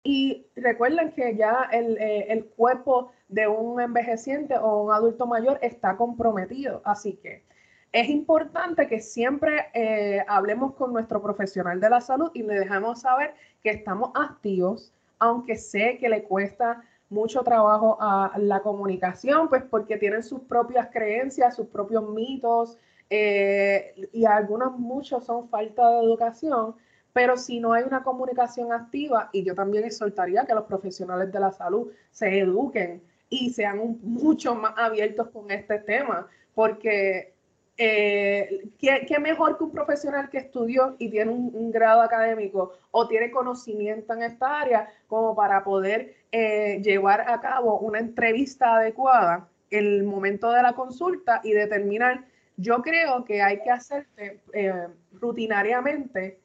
[0.03, 5.59] Y recuerden que ya el, eh, el, cuerpo de un envejeciente o un adulto mayor
[5.61, 6.81] está comprometido.
[6.85, 7.43] Así que
[7.91, 13.01] es importante que siempre eh, hablemos con nuestro profesional de la salud y le dejemos
[13.01, 19.63] saber que estamos activos, aunque sé que le cuesta mucho trabajo a la comunicación, pues
[19.63, 22.77] porque tienen sus propias creencias, sus propios mitos,
[23.09, 26.75] eh, y algunos, muchos son falta de educación,
[27.11, 31.39] pero si no hay una comunicación activa, y yo también exhortaría que los profesionales de
[31.39, 37.33] la salud se eduquen y sean mucho más abiertos con este tema, porque
[37.81, 43.31] eh, ¿qué, mejor que un profesional que estudió y tiene un, grado académico o tiene
[43.31, 49.85] conocimiento en esta área como para poder eh, llevar a cabo una entrevista adecuada en
[49.85, 52.25] el momento de la consulta y determinar,
[52.57, 54.07] yo creo que hay que hacer
[54.51, 56.37] eh, rutinariamente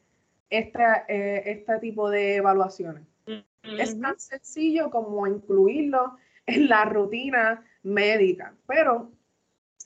[0.50, 3.02] este tipo de evaluaciones.
[3.76, 6.16] Es tan sencillo como incluirlo
[6.46, 8.54] en la rutina médica.
[8.68, 9.10] Pero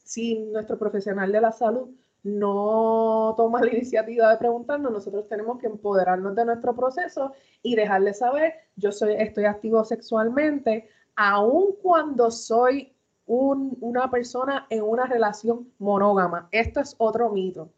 [0.09, 1.91] si nuestro profesional de la salud
[2.23, 8.15] no toma la iniciativa de preguntarnos, nosotros tenemos que empoderarnos de nuestro proceso y dejarle
[8.15, 12.95] saber, yo soy, estoy activo sexualmente, aun cuando soy
[13.27, 16.49] una persona en una relación monógama.
[16.53, 17.71] Esto es otro mito.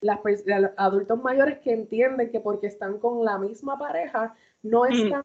[0.00, 5.24] Las, los adultos mayores que entienden que porque están con la misma pareja no están,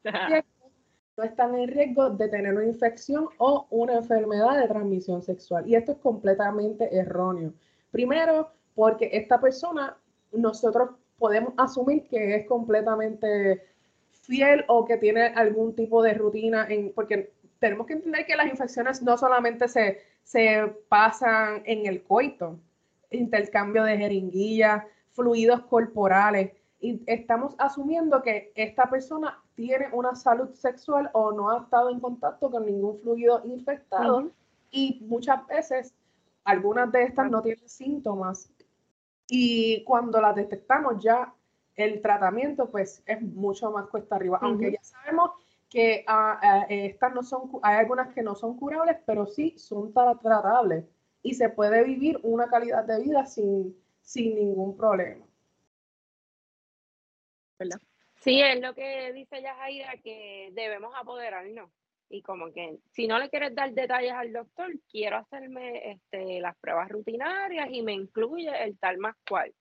[1.17, 5.67] no están en riesgo de tener una infección o una enfermedad de transmisión sexual.
[5.67, 7.53] Y esto es completamente erróneo.
[7.89, 9.97] Primero, porque esta persona,
[10.31, 13.63] nosotros podemos asumir que es completamente
[14.11, 18.47] fiel o que tiene algún tipo de rutina, en, porque tenemos que entender que las
[18.47, 22.59] infecciones no solamente se, se pasan en el coito,
[23.09, 31.09] intercambio de jeringuillas, fluidos corporales, y estamos asumiendo que esta persona tiene una salud sexual
[31.13, 34.31] o no ha estado en contacto con ningún fluido infectado
[34.69, 35.95] y muchas veces
[36.43, 38.51] algunas de estas no tienen síntomas.
[39.27, 41.33] Y cuando las detectamos ya
[41.75, 45.31] el tratamiento pues es mucho más cuesta arriba, aunque ya sabemos
[45.69, 49.93] que ah, ah, estas no son, hay algunas que no son curables, pero sí son
[49.93, 50.85] tratables
[51.21, 55.26] y se puede vivir una calidad de vida sin, sin ningún problema.
[57.59, 57.79] ¿Verdad?
[58.19, 61.69] Sí, es lo que dice Yajaira, que debemos apoderarnos.
[62.09, 66.55] Y como que si no le quieres dar detalles al doctor, quiero hacerme este, las
[66.57, 69.53] pruebas rutinarias y me incluye el tal más cual.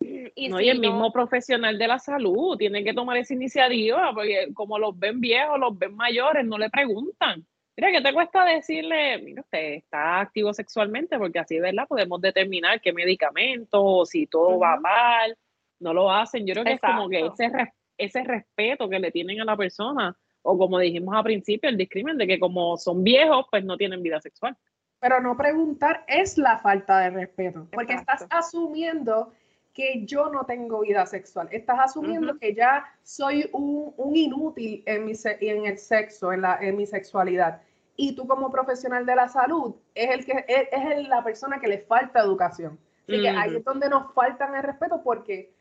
[0.00, 4.48] Y, no, y el mismo profesional de la salud tiene que tomar esa iniciativa, porque
[4.54, 7.46] como los ven viejos, los ven mayores, no le preguntan.
[7.76, 11.18] Mira, ¿qué te cuesta decirle, mira, usted está activo sexualmente?
[11.18, 11.88] Porque así, ¿verdad?
[11.88, 15.36] Podemos determinar qué medicamento, si todo va mal.
[15.80, 16.46] No lo hacen.
[16.46, 17.50] Yo creo que es como que ese,
[17.98, 22.18] ese respeto que le tienen a la persona, o como dijimos al principio, el discrimen
[22.18, 24.56] de que como son viejos, pues no tienen vida sexual.
[25.00, 29.32] Pero no preguntar es la falta de respeto, porque estás asumiendo
[29.74, 31.48] que yo no tengo vida sexual.
[31.50, 36.76] Estás asumiendo que ya soy un, inútil en, mi, en el sexo, en, la, en
[36.76, 37.60] mi sexualidad.
[37.96, 41.78] Y tú como profesional de la salud es, el que, es, la persona que le
[41.78, 42.78] falta educación.
[43.06, 45.52] Así que ahí es donde nos faltan el respeto porque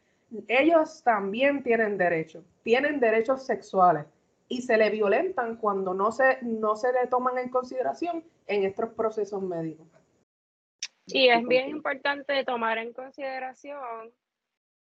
[0.47, 4.05] ellos también tienen derechos, tienen derechos sexuales
[4.47, 8.89] y se le violentan cuando no se, no se le toman en consideración en estos
[8.89, 9.88] procesos médicos.
[11.07, 14.11] Y es bien importante tomar en consideración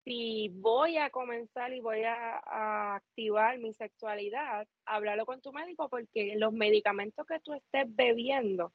[0.03, 6.33] si voy a comenzar y voy a, activar mi sexualidad, háblalo con tu médico porque
[6.35, 8.73] los medicamentos que tú estés bebiendo,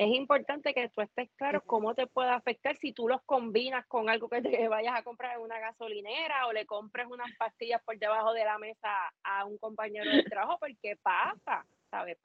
[0.00, 4.08] es importante que tú estés claro cómo te puede afectar si tú los combinas con
[4.08, 7.98] algo que te vayas a comprar en una gasolinera o le compres unas pastillas por
[7.98, 8.88] debajo de la mesa
[9.22, 11.66] a un compañero de trabajo, porque pasa.
[11.90, 12.16] ¿sabes?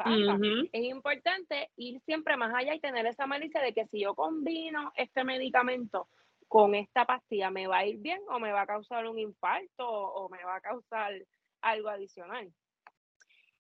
[0.71, 4.93] Es importante ir siempre más allá y tener esa malicia de que si yo combino
[4.95, 6.07] este medicamento
[6.47, 9.85] con esta pastilla, ¿me va a ir bien o me va a causar un infarto
[9.85, 11.13] o me va a causar
[11.59, 12.53] algo adicional?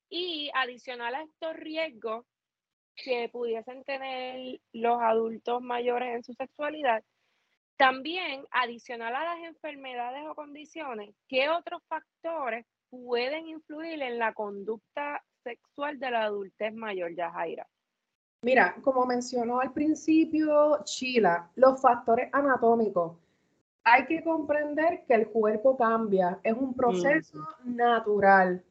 [0.07, 2.25] Y adicional a estos riesgos
[2.95, 7.03] que pudiesen tener los adultos mayores en su sexualidad,
[7.77, 15.21] también adicional a las enfermedades o condiciones, ¿qué otros factores pueden influir en la conducta
[15.43, 17.67] sexual de la adultez mayor, Yajaira?
[18.41, 23.17] Mira, como mencionó al principio Chila, los factores anatómicos.
[23.83, 28.63] Hay que comprender que el cuerpo cambia, es un proceso natural.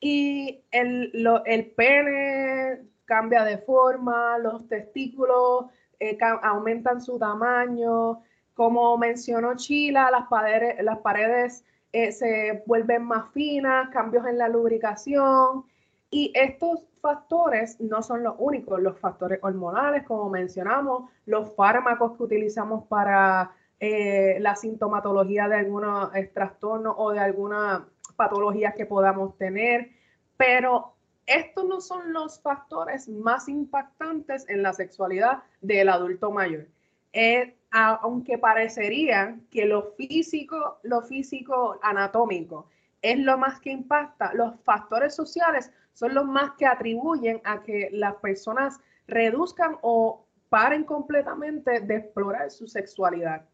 [0.00, 1.12] Y el,
[1.46, 5.66] el, pene cambia de forma, los testículos
[6.00, 8.22] eh, aumentan su tamaño.
[8.54, 14.48] Como mencionó Chila, las paredes, las paredes eh, se vuelven más finas, cambios en la
[14.48, 15.64] lubricación.
[16.10, 22.22] Y estos factores no son los únicos, los factores hormonales, como mencionamos, los fármacos que
[22.22, 29.90] utilizamos para eh, la sintomatología de algunos trastornos o de alguna patología que podamos tener,
[30.36, 30.91] pero
[31.26, 36.66] estos no son los factores más impactantes en la sexualidad del adulto mayor.
[37.12, 42.66] Eh, aunque parecería que lo físico, lo físico anatómico
[43.02, 47.88] es lo más que impacta, los factores sociales son los más que atribuyen a que
[47.92, 53.44] las personas reduzcan o paren completamente de explorar su sexualidad.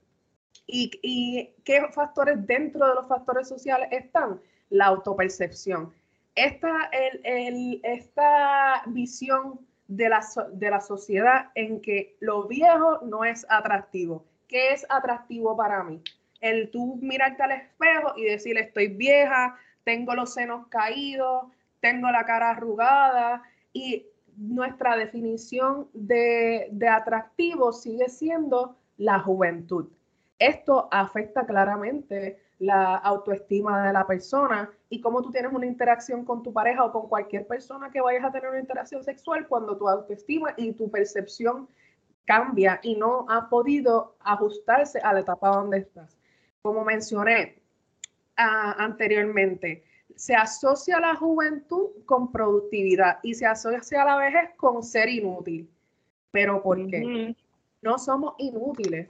[0.67, 4.41] ¿Y, qué factores dentro de los factores sociales están?
[4.69, 5.95] La autopercepción.
[6.39, 6.89] Esta,
[7.83, 9.59] esta visión
[9.89, 14.25] de la, de la sociedad en que lo viejo no es atractivo.
[14.47, 16.01] ¿Qué es atractivo para mí?
[16.41, 21.47] El tú mirarte al espejo y decir estoy vieja, tengo los senos caídos,
[21.81, 29.89] tengo la cara arrugada, y nuestra definición de, de atractivo sigue siendo la juventud.
[30.39, 36.43] Esto afecta claramente la autoestima de la persona y cómo tú tienes una interacción con
[36.43, 39.89] tu pareja o con cualquier persona que vayas a tener una interacción sexual cuando tu
[39.89, 41.69] autoestima y tu percepción
[42.25, 46.19] cambia y no ha podido ajustarse a la etapa donde estás.
[46.63, 47.63] Como mencioné
[48.37, 49.85] ah, anteriormente,
[50.15, 55.71] se asocia la juventud con productividad y se asocia a la vejez con ser inútil.
[56.33, 57.35] ¿Pero por qué?
[57.81, 59.09] No somos inútiles.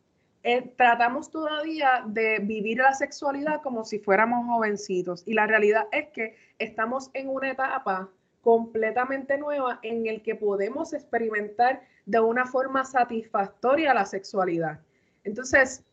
[0.50, 6.08] Eh, tratamos todavía de vivir la sexualidad como si fuéramos jovencitos y la realidad es
[6.08, 8.08] que estamos en una etapa
[8.40, 14.80] completamente nueva en el que podemos experimentar de una forma satisfactoria la sexualidad.
[15.22, 15.84] Entonces,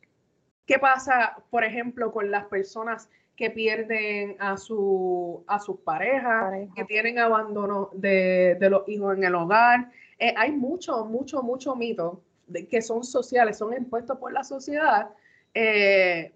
[0.66, 6.86] ¿qué pasa, por ejemplo, con las personas que pierden a, su, a sus parejas, que
[6.86, 9.92] tienen abandono de, los hijos en el hogar?
[10.18, 12.22] Eh, hay mucho, mucho, mucho mito
[12.70, 15.10] que son sociales, son impuestos por la sociedad,
[15.54, 16.34] eh,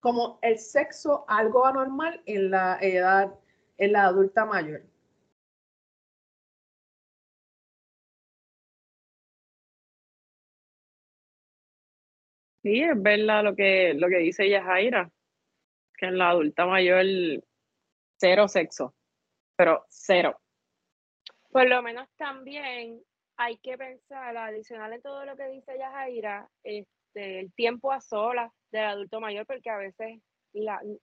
[0.00, 3.34] como el sexo algo anormal en la edad,
[3.78, 4.82] en la adulta mayor.
[12.62, 15.10] Sí, es verdad lo que, lo que dice Yajaira,
[15.96, 17.04] que en la adulta mayor
[18.18, 18.94] cero sexo,
[19.56, 20.40] pero cero.
[21.50, 23.02] Por lo menos también
[23.36, 28.52] hay que pensar, adicional en todo lo que dice Yajaira, este, el tiempo a solas
[28.70, 30.20] del adulto mayor, porque a veces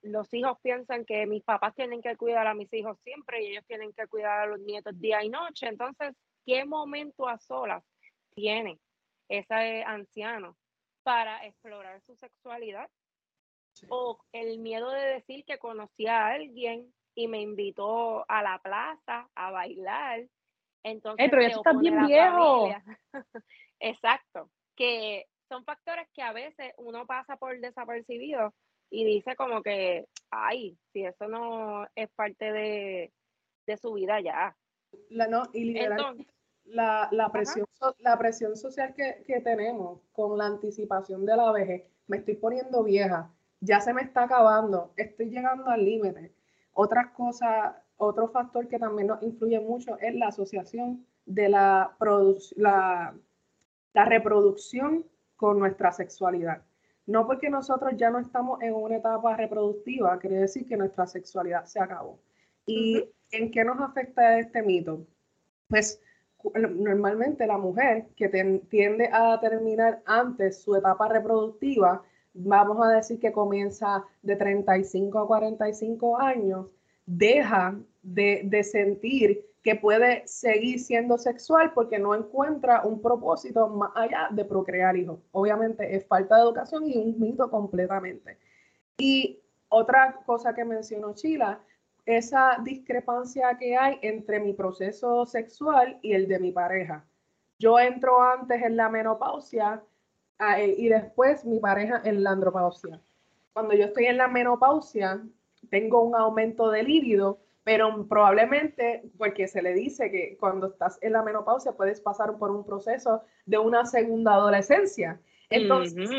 [0.01, 3.65] los hijos piensan que mis papás tienen que cuidar a mis hijos siempre y ellos
[3.65, 5.67] tienen que cuidar a los nietos día y noche.
[5.67, 6.15] Entonces,
[6.45, 7.84] ¿qué momento a solas
[8.36, 8.80] tiene
[9.27, 10.55] ese anciano
[11.03, 12.89] para explorar su sexualidad?
[13.89, 19.30] O el miedo de decir que conocí a alguien y me invitó a la plaza
[19.36, 20.27] a bailar
[20.84, 22.69] entonces, pero eso está bien viejo.
[23.80, 28.53] Exacto, que son factores que a veces uno pasa por desapercibido
[28.89, 33.11] y dice como que, ay, si eso no es parte de,
[33.80, 34.55] su vida ya.
[35.09, 35.73] La, no, y
[36.65, 37.67] la, la, presión,
[37.99, 42.84] la presión social que, que tenemos con la anticipación de la vejez, me estoy poniendo
[42.84, 46.34] vieja, ya se me está acabando, estoy llegando al límite.
[46.73, 51.95] Otras cosas otro factor que también nos influye mucho es la asociación de la,
[52.56, 53.14] la,
[53.93, 56.64] la reproducción con nuestra sexualidad.
[57.06, 61.66] No porque nosotros ya no estamos en una etapa reproductiva, quiere decir que nuestra sexualidad
[61.66, 62.20] se acabó.
[62.66, 65.06] ¿Y en qué nos afecta este mito?
[65.68, 66.02] Pues
[66.54, 68.30] normalmente la mujer que
[68.70, 72.02] tiende a terminar antes su etapa reproductiva,
[72.34, 76.68] vamos a decir que comienza de 35 a 45 años,
[77.06, 84.30] deja de, sentir que puede seguir siendo sexual porque no encuentra un propósito más allá
[84.32, 85.20] de procrear hijos.
[85.32, 88.38] Obviamente es falta de educación y un mito completamente.
[88.97, 91.60] Y otra cosa que mencionó Chila,
[92.06, 97.06] esa discrepancia que hay entre mi proceso sexual y el de mi pareja.
[97.60, 99.84] Yo entro antes en la menopausia
[100.58, 103.02] eh, y después mi pareja en la andropausia.
[103.54, 105.22] Cuando yo estoy en la menopausia,
[105.70, 111.14] tengo un aumento de líbido, pero probablemente porque se le dice que cuando estás en
[111.14, 115.20] la menopausia puedes pasar por un proceso de una segunda adolescencia.
[115.49, 116.10] Entonces,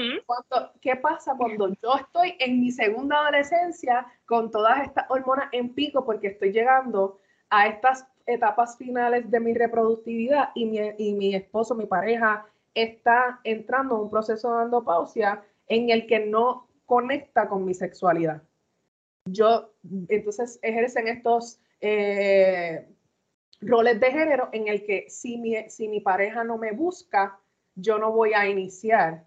[0.81, 6.05] ¿qué pasa cuando yo estoy en mi segunda adolescencia con todas estas hormonas en pico
[6.05, 11.75] porque estoy llegando a estas etapas finales de mi reproductividad y mi, y mi esposo,
[11.75, 17.65] mi pareja, está entrando en un proceso de andropausia en el que no conecta con
[17.65, 18.43] mi sexualidad?
[19.33, 19.73] Yo,
[20.09, 22.89] entonces ejercen estos eh,
[23.61, 27.39] roles de género en el que si mi, si mi pareja no me busca,
[27.75, 29.25] yo no voy a iniciar.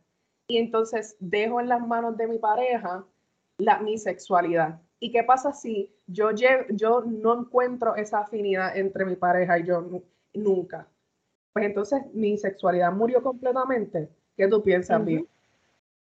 [0.47, 3.05] Y entonces dejo en las manos de mi pareja
[3.57, 4.79] la, mi sexualidad.
[4.99, 10.03] ¿Y qué pasa si yo, yo no encuentro esa afinidad entre mi pareja y yo
[10.33, 10.87] nunca?
[11.51, 14.09] Pues entonces mi sexualidad murió completamente.
[14.35, 15.27] ¿Qué tú piensas, bien?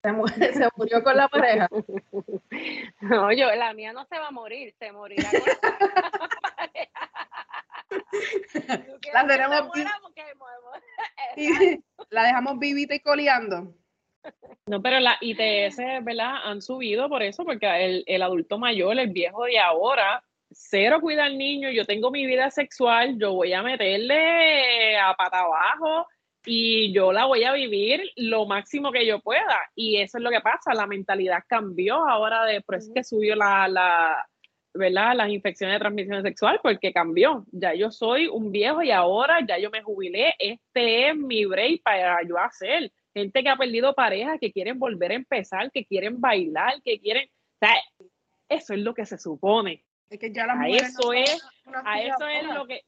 [0.54, 1.68] Se, murió con la pareja.
[3.00, 7.10] No, yo, la mía no se va a morir, se morirá con la pareja.
[9.12, 9.70] La tenemos
[12.10, 13.74] la dejamos vivita y coleando.
[14.66, 16.36] No, pero las ITS, ¿verdad?
[16.44, 21.24] Han subido por eso, porque el, el adulto mayor, el viejo de ahora, cero cuida
[21.24, 26.06] al niño, yo tengo mi vida sexual, yo voy a meterle a pata abajo,
[26.46, 29.58] y yo la voy a vivir lo máximo que yo pueda.
[29.74, 33.04] Y eso es lo que pasa, la mentalidad cambió ahora de, por eso es que
[33.04, 34.26] subió la,
[34.72, 35.14] ¿verdad?
[35.16, 37.44] Las infecciones de transmisión sexual porque cambió.
[37.50, 40.34] Ya yo soy un viejo y ahora ya yo me jubilé.
[40.38, 42.92] Este es mi break para yo hacer.
[43.12, 47.28] Gente que ha perdido pareja, que quieren volver a empezar, que quieren bailar, que quieren...
[47.28, 47.74] O sea,
[48.48, 49.82] eso es lo que se supone.
[50.08, 51.42] Es que ya la a eso es,
[51.84, 52.82] a eso es lo que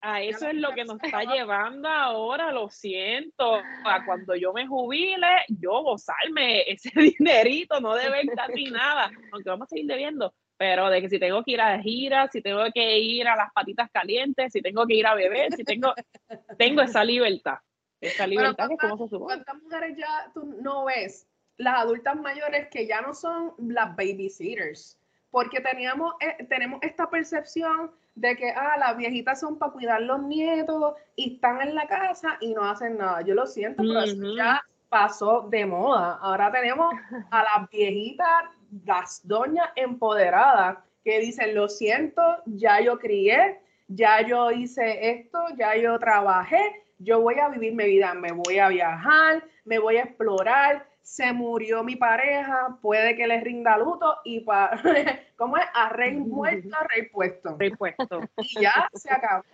[0.00, 3.56] a eso es lo que nos está llevando ahora, lo siento.
[3.84, 9.66] A cuando yo me jubile, yo gozarme ese dinerito, no deber casi nada, aunque vamos
[9.66, 12.98] a seguir debiendo, pero de que si tengo que ir a giras, si tengo que
[12.98, 15.94] ir a las patitas calientes, si tengo que ir a beber, si tengo,
[16.58, 17.58] tengo esa libertad.
[18.00, 19.24] Esa libertad que como se supone.
[19.24, 21.26] ¿Cuántas mujeres ya tú no ves?
[21.56, 27.90] Las adultas mayores que ya no son las babysitters, porque teníamos, eh, tenemos esta percepción
[28.16, 32.36] de que ah, las viejitas son para cuidar los nietos y están en la casa
[32.40, 33.20] y no hacen nada.
[33.20, 36.18] Yo lo siento, pero eso ya pasó de moda.
[36.20, 36.94] Ahora tenemos
[37.30, 38.44] a las viejitas,
[38.84, 45.76] las doñas empoderadas, que dicen, lo siento, ya yo crié, ya yo hice esto, ya
[45.76, 50.02] yo trabajé, yo voy a vivir mi vida, me voy a viajar, me voy a
[50.02, 54.76] explorar, se murió mi pareja, puede que le rinda luto y para,
[55.36, 55.64] ¿cómo es?
[55.72, 57.56] A rey muerto, a rey puesto.
[57.56, 58.22] Rey puesto.
[58.38, 59.44] Y ya se acabó.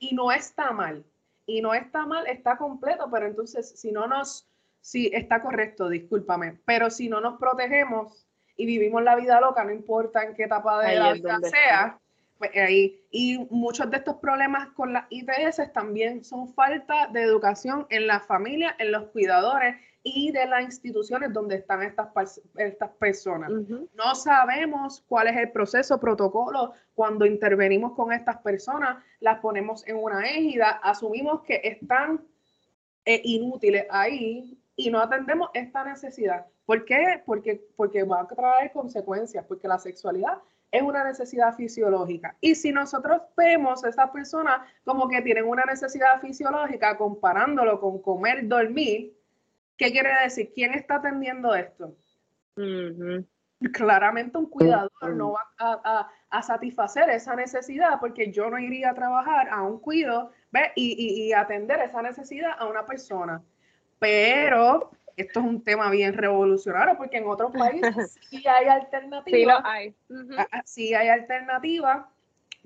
[0.00, 1.04] Y no está mal.
[1.46, 4.48] Y no está mal, está completo, pero entonces si no nos,
[4.80, 8.26] si está correcto, discúlpame, pero si no nos protegemos
[8.56, 12.00] y vivimos la vida loca, no importa en qué etapa de la vida sea,
[12.36, 13.00] pues ahí.
[13.12, 18.18] Y muchos de estos problemas con las ITS también son falta de educación en la
[18.18, 19.76] familia, en los cuidadores
[20.08, 23.50] y de las instituciones donde están estas, estas personas.
[23.50, 26.74] No sabemos cuál es el proceso, protocolo.
[26.94, 32.24] Cuando intervenimos con estas personas, las ponemos en una égida, asumimos que están
[33.04, 36.46] eh, inútiles ahí y no atendemos esta necesidad.
[36.64, 37.20] ¿Por qué?
[37.26, 40.38] Porque, porque va a traer consecuencias, porque la sexualidad
[40.70, 42.36] es una necesidad fisiológica.
[42.40, 48.00] Y si nosotros vemos a esas personas como que tienen una necesidad fisiológica comparándolo con
[48.00, 49.16] comer, dormir,
[49.76, 50.52] ¿Qué quiere decir?
[50.54, 51.94] ¿Quién está atendiendo esto?
[53.72, 59.48] Claramente un cuidador no va a, satisfacer esa necesidad porque yo no iría a trabajar
[59.48, 60.32] a un cuido
[60.74, 63.42] Y, y, atender esa necesidad a una persona.
[63.98, 69.40] Pero esto es un tema bien revolucionario porque en otros países sí hay alternativas.
[69.40, 69.94] Sí, lo hay.
[70.38, 72.06] Ah, ah, sí hay alternativas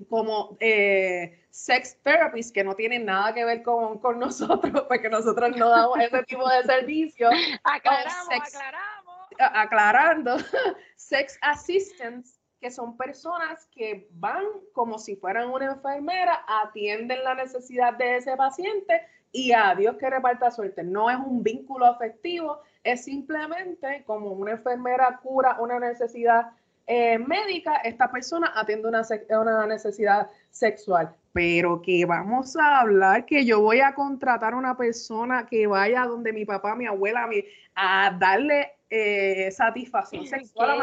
[0.09, 5.55] como eh, sex therapies que no tienen nada que ver con, con, nosotros, porque nosotros
[5.57, 7.29] no damos ese tipo de servicio.
[7.63, 9.27] Aclaramos, aclaramos.
[9.39, 10.37] Aclarando,
[10.95, 17.93] sex assistants, que son personas que van como si fueran una enfermera, atienden la necesidad
[17.93, 20.83] de ese paciente y a Dios que reparta suerte.
[20.83, 26.51] No es un vínculo afectivo, es simplemente como una enfermera cura una necesidad
[26.93, 29.01] eh, médica, esta persona atiende una,
[29.39, 31.15] una necesidad sexual.
[31.31, 36.05] Pero que vamos a hablar que yo voy a contratar a una persona que vaya
[36.05, 40.81] donde mi papá, mi abuela, mi, a darle eh, satisfacción sexual.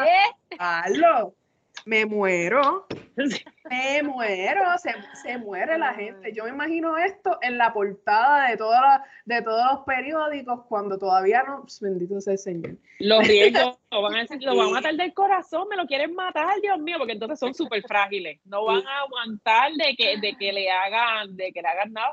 [0.58, 0.88] A
[1.88, 2.86] me muero,
[3.64, 4.62] me muero,
[5.22, 6.34] se, muere la gente.
[6.34, 11.42] Yo me imagino esto en la portada de, toda de todos los periódicos cuando todavía
[11.44, 12.76] no, pues, bendito sea el Señor.
[12.98, 16.14] Los riesgos lo van a decir, lo van a matar del corazón, me lo quieren
[16.14, 20.36] matar, Dios mío, porque entonces son súper frágiles, no van a aguantar de que, de
[20.36, 22.12] que le hagan, de que le hagan nada.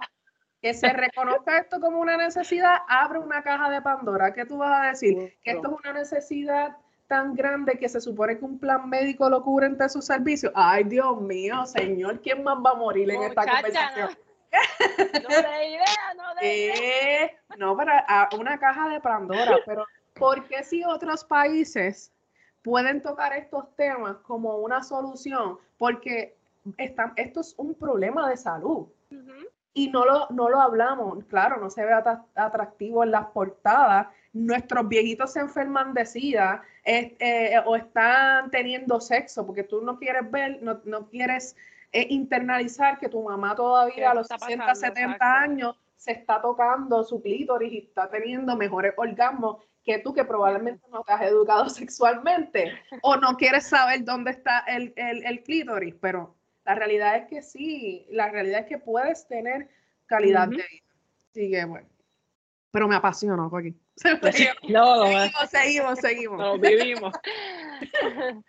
[0.62, 4.34] Que se reconozca esto como una necesidad, abre una caja de Pandora.
[4.34, 5.36] ¿Qué tú vas a decir?
[5.44, 9.44] Que esto es una necesidad tan grande que se supone que un plan médico lo
[9.44, 10.52] cubre entre sus servicios.
[10.56, 14.10] Ay, Dios mío, señor, ¿quién más va a morir en esta conversación?
[15.24, 16.76] No, de idea, no de idea.
[17.26, 22.12] Eh, no, para una caja de Pandora, pero ¿por qué si otros países
[22.64, 25.58] pueden tocar estos temas como una solución?
[25.78, 26.38] Porque
[26.78, 28.88] esto es un problema de salud.
[29.74, 31.92] Y no lo, no lo hablamos, claro, no se ve
[32.36, 39.46] atractivo en las portadas, nuestros viejitos se enferman de sida eh, o están teniendo sexo,
[39.46, 41.56] porque tú no quieres ver, no, no quieres
[41.94, 47.22] eh, internalizar que tu mamá todavía a los 60, 70 años se está tocando su
[47.22, 52.74] clítoris y está teniendo mejores orgasmos que tú que probablemente no te has educado sexualmente
[53.02, 58.06] o no quieres saber dónde está el, el, clítoris, pero la realidad es que sí,
[58.10, 59.70] la realidad es que puedes tener
[60.08, 60.66] calidad de vida.
[61.32, 61.95] Sigue, bueno.
[62.76, 63.80] Pero me apasiona, Joaquín.
[64.70, 66.38] No, seguimos, seguimos, seguimos.
[66.38, 67.14] Nos vivimos.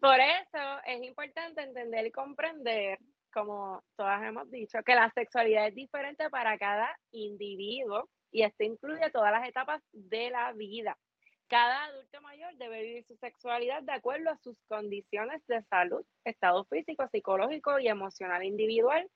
[0.00, 2.98] Por eso es importante entender y comprender,
[3.32, 9.12] como todas hemos dicho, que la sexualidad es diferente para cada individuo y esto incluye
[9.12, 10.98] todas las etapas de la vida.
[11.46, 16.64] Cada adulto mayor debe vivir su sexualidad de acuerdo a sus condiciones de salud, estado
[16.64, 19.08] físico, psicológico y emocional individual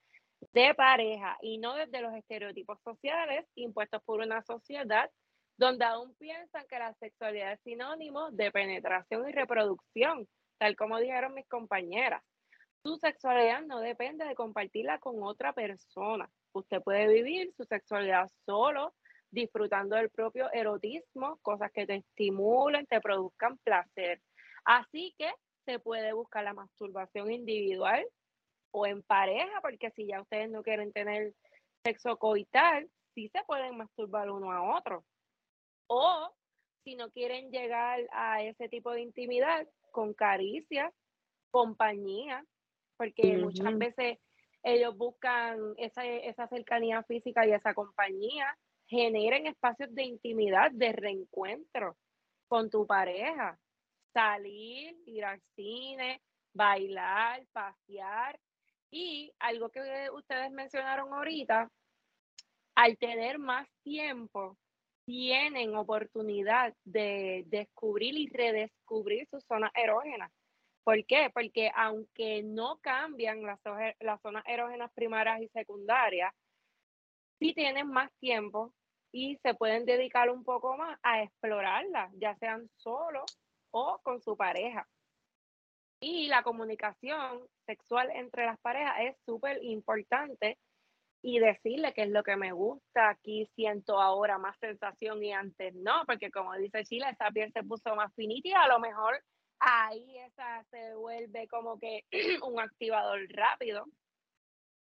[0.51, 5.09] de pareja y no desde los estereotipos sociales impuestos por una sociedad
[5.57, 10.27] donde aún piensan que la sexualidad es sinónimo de penetración y reproducción,
[10.57, 12.23] tal como dijeron mis compañeras.
[12.83, 16.29] Su sexualidad no depende de compartirla con otra persona.
[16.53, 18.93] Usted puede vivir su sexualidad solo,
[19.31, 24.21] disfrutando del propio erotismo, cosas que te estimulen, te produzcan placer.
[24.65, 25.31] Así que
[25.65, 28.05] se puede buscar la masturbación individual
[28.73, 31.33] o en pareja, porque si ya ustedes no quieren tener
[31.83, 35.05] sexo coital, sí se pueden masturbar uno a otro.
[35.87, 36.33] O
[36.83, 40.91] si no quieren llegar a ese tipo de intimidad, con caricia,
[41.51, 42.43] compañía,
[42.97, 44.17] porque muchas veces
[44.63, 48.57] ellos buscan esa, esa cercanía física y esa compañía,
[48.87, 51.95] generen espacios de intimidad, de reencuentro
[52.47, 53.59] con tu pareja,
[54.13, 56.21] salir, ir al cine,
[56.53, 58.39] bailar, pasear.
[58.95, 59.81] Y algo que
[60.11, 61.67] ustedes mencionaron ahorita,
[62.75, 64.55] al tener más tiempo,
[65.03, 70.31] tienen oportunidad de descubrir y redescubrir sus zonas erógenas.
[70.83, 71.31] ¿Por qué?
[71.33, 73.59] Porque aunque no cambian las,
[74.21, 76.31] zonas erógenas primarias y secundarias,
[77.39, 78.75] sí tienen más tiempo
[79.11, 83.39] y se pueden dedicar un poco más a explorarlas, ya sean solos
[83.71, 84.87] o con su pareja.
[86.05, 90.57] Y la comunicación sexual entre las parejas es súper importante
[91.21, 95.73] y decirle qué es lo que me gusta, aquí siento ahora más sensación y antes
[95.75, 99.23] no, porque como dice Sheila, esa piel se puso más finita y a lo mejor
[99.59, 102.03] ahí esa se vuelve como que
[102.43, 103.85] un activador rápido.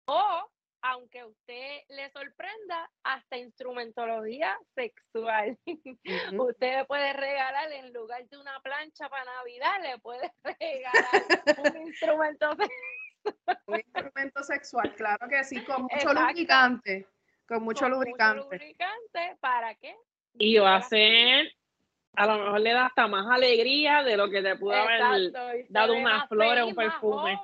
[0.05, 0.47] O,
[0.81, 5.57] aunque usted le sorprenda, hasta instrumentología sexual.
[6.39, 12.49] usted puede regalar en lugar de una plancha para Navidad, le puede regalar un instrumento
[12.49, 12.69] sexual
[13.65, 17.07] un instrumento sexual, claro que sí, con mucho lubricante.
[17.47, 18.43] Con mucho lubricante.
[18.43, 19.95] lubricante, ¿para qué?
[20.33, 21.51] Y va a ser,
[22.15, 25.31] a lo mejor le da hasta más alegría de lo que te pudo haber
[25.69, 27.39] dado unas flores, un perfume.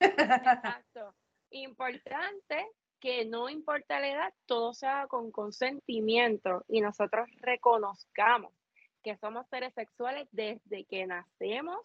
[0.00, 1.14] Exacto.
[1.62, 2.68] Importante
[3.00, 8.52] que no importa la edad, todo sea con consentimiento y nosotros reconozcamos
[9.02, 11.78] que somos seres sexuales desde que nacemos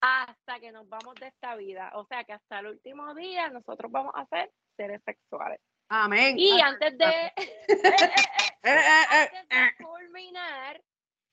[0.00, 1.90] hasta que nos vamos de esta vida.
[1.94, 5.60] O sea que hasta el último día nosotros vamos a ser seres sexuales.
[5.88, 6.38] Amén.
[6.38, 7.04] Y antes de,
[8.62, 10.80] antes de culminar,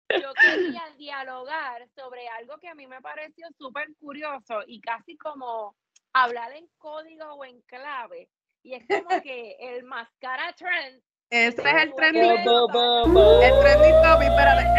[0.10, 5.76] yo quería dialogar sobre algo que a mí me pareció súper curioso y casi como
[6.14, 8.30] hablar en código o en clave.
[8.64, 11.02] Y es como que el mascara trend.
[11.30, 12.32] Este es el trending.
[12.32, 14.70] El trending topic, espérate.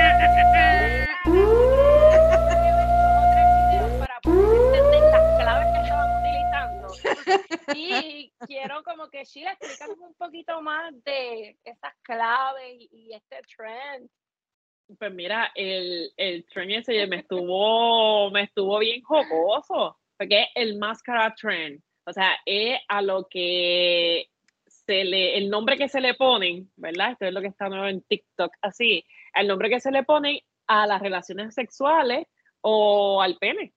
[7.75, 14.11] Y quiero como que Sheila, explícanos un poquito más de esas claves y, este trend.
[14.99, 20.77] Pues mira, el, el trend ese me estuvo, me estuvo bien jocoso, porque es el
[20.77, 21.81] máscara trend.
[22.05, 24.27] O sea, es a lo que
[24.67, 27.13] se le, el nombre que se le ponen, ¿verdad?
[27.13, 29.03] Esto es lo que está nuevo en TikTok, así,
[29.35, 32.27] el nombre que se le pone a las relaciones sexuales
[32.61, 33.73] o al pene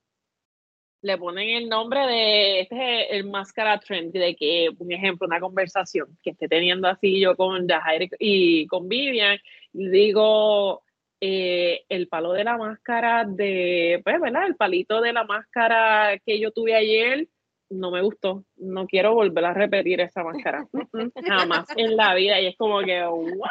[1.02, 6.18] le ponen el nombre de este el máscara trend, de que, un ejemplo, una conversación
[6.24, 9.38] que esté teniendo así yo con Jair y con Vivian,
[9.74, 10.83] y digo
[11.26, 14.46] eh, el palo de la máscara de, pues, ¿verdad?
[14.46, 17.30] El palito de la máscara que yo tuve ayer
[17.70, 20.68] no me gustó, no quiero volver a repetir esa máscara,
[21.28, 23.50] jamás en la vida, y es como que, ¿what?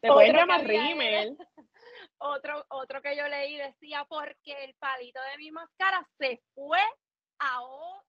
[0.00, 1.36] Te pueden llamar rímel
[2.18, 6.78] otro, otro que yo leí decía, porque el palito de mi máscara se fue
[7.40, 7.60] a,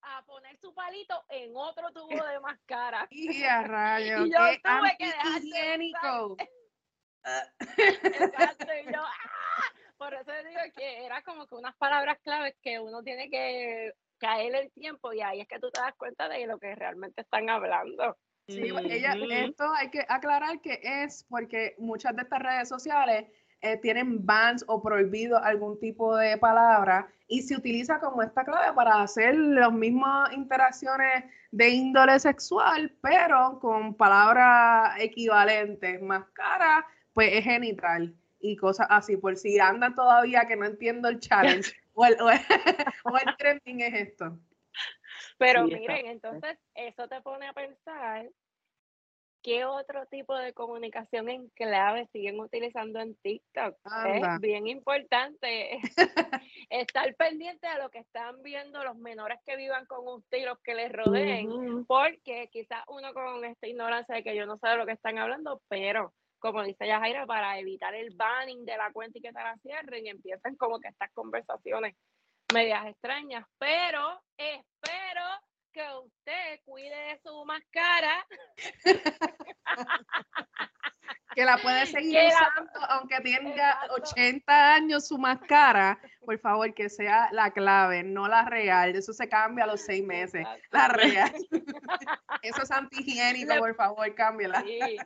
[0.01, 3.07] a poner su palito en otro tubo de máscara.
[3.11, 5.41] Y a rayos, y yo tuve que dejar
[7.77, 9.73] Exacto, y yo, ¡ah!
[9.97, 14.55] por eso digo que era como que unas palabras claves que uno tiene que caer
[14.55, 17.49] el tiempo y ahí es que tú te das cuenta de lo que realmente están
[17.49, 18.17] hablando.
[18.47, 23.25] Sí, ella, esto hay que aclarar que es porque muchas de estas redes sociales
[23.61, 28.73] eh, tienen bans o prohibido algún tipo de palabra y se utiliza como esta clave
[28.73, 36.01] para hacer las mismas interacciones de índole sexual, pero con palabras equivalentes.
[36.01, 39.17] Más cara, pues es genital y cosas así.
[39.17, 42.15] Por si andan todavía que no entiendo el challenge o, el,
[43.03, 44.37] o, el, trending es esto.
[45.37, 48.29] Pero miren, entonces eso te pone a pensar
[49.43, 53.75] ¿qué otro tipo de comunicación en clave siguen utilizando en TikTok?
[54.07, 55.79] Es bien importante
[56.69, 60.59] estar pendiente de lo que están viendo los menores que vivan con usted y los
[60.59, 64.77] que les rodeen, porque quizás uno con esta ignorancia de que yo no sé de
[64.77, 66.13] lo que están hablando, pero
[66.43, 70.05] como dice Yajaira, para evitar el banning de la cuenta y que te la cierren
[70.05, 71.95] y empiezan como que estas conversaciones
[72.53, 75.23] medias extrañas, pero espero
[75.71, 78.27] que usted cuide de su máscara.
[81.33, 87.29] que la puede seguir usando aunque tenga 80 años su máscara, por favor, que sea
[87.31, 88.97] la clave, no la real.
[88.97, 90.45] Eso se cambia a los seis meses.
[90.71, 91.31] La real.
[92.41, 94.61] Eso es antihigiénico, por favor, cámbiala.
[94.61, 94.97] Sí.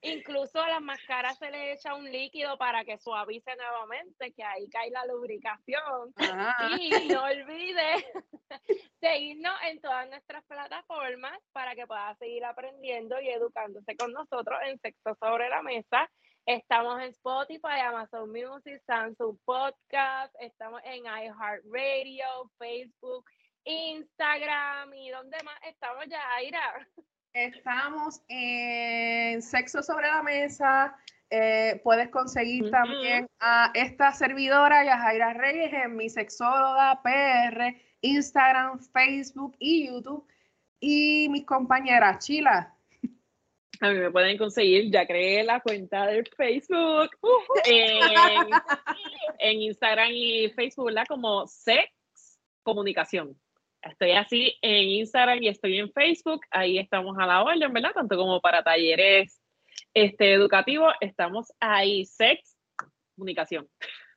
[0.00, 4.68] Incluso a las máscaras se le echa un líquido para que suavice nuevamente, que ahí
[4.68, 6.14] cae la lubricación.
[6.18, 6.76] Ah.
[6.78, 8.06] Y no olvide
[9.00, 14.78] seguirnos en todas nuestras plataformas para que pueda seguir aprendiendo y educándose con nosotros en
[14.78, 16.08] Sexo sobre la Mesa.
[16.46, 23.24] Estamos en Spotify, Amazon Music, Samsung Podcast, estamos en iHeartRadio, Facebook,
[23.64, 26.88] Instagram y ¿dónde más estamos ya, Aira?
[27.38, 30.96] Estamos en Sexo sobre la Mesa.
[31.30, 39.54] Eh, puedes conseguir también a esta servidora, Yajaira Reyes, en mi sexóloga PR, Instagram, Facebook
[39.60, 40.26] y YouTube.
[40.80, 42.74] Y mis compañeras, Chila.
[43.82, 47.10] A mí me pueden conseguir, ya creé la cuenta de Facebook,
[49.38, 51.04] en, Instagram y Facebook, ¿verdad?
[51.06, 51.88] Como Sex
[52.64, 53.38] Comunicación.
[53.82, 56.40] Estoy así en Instagram y estoy en Facebook.
[56.50, 57.92] Ahí estamos a la orden, ¿verdad?
[57.92, 59.40] Tanto como para talleres
[59.94, 60.92] este, educativos.
[61.00, 62.04] Estamos ahí.
[62.04, 62.56] Sex,
[63.14, 63.68] comunicación.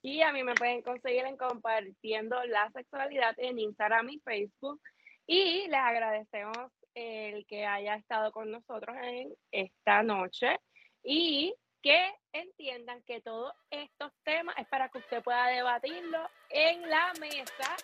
[0.00, 4.80] Y a mí me pueden conseguir en compartiendo la sexualidad en Instagram y Facebook.
[5.26, 10.56] Y les agradecemos el que haya estado con nosotros en esta noche.
[11.02, 11.52] Y
[11.82, 16.18] que entiendan que todos estos temas es para que usted pueda debatirlo
[16.50, 17.76] en la mesa,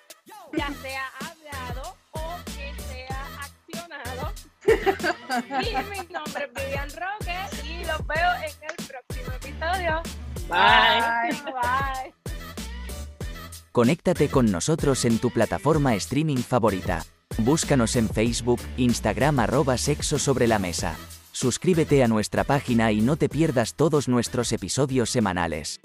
[0.53, 4.33] ya sea hablado o que sea accionado.
[4.67, 10.03] y mi nombre es Vivian Roque y los veo en el próximo episodio.
[10.49, 11.53] Bye.
[11.53, 12.15] Bye.
[13.73, 17.05] Conéctate con nosotros en tu plataforma streaming favorita.
[17.39, 20.97] Búscanos en Facebook, Instagram arroba sexo sobre la mesa.
[21.35, 25.81] Suscríbete a nuestra página y no te pierdas todos nuestros episodios semanales.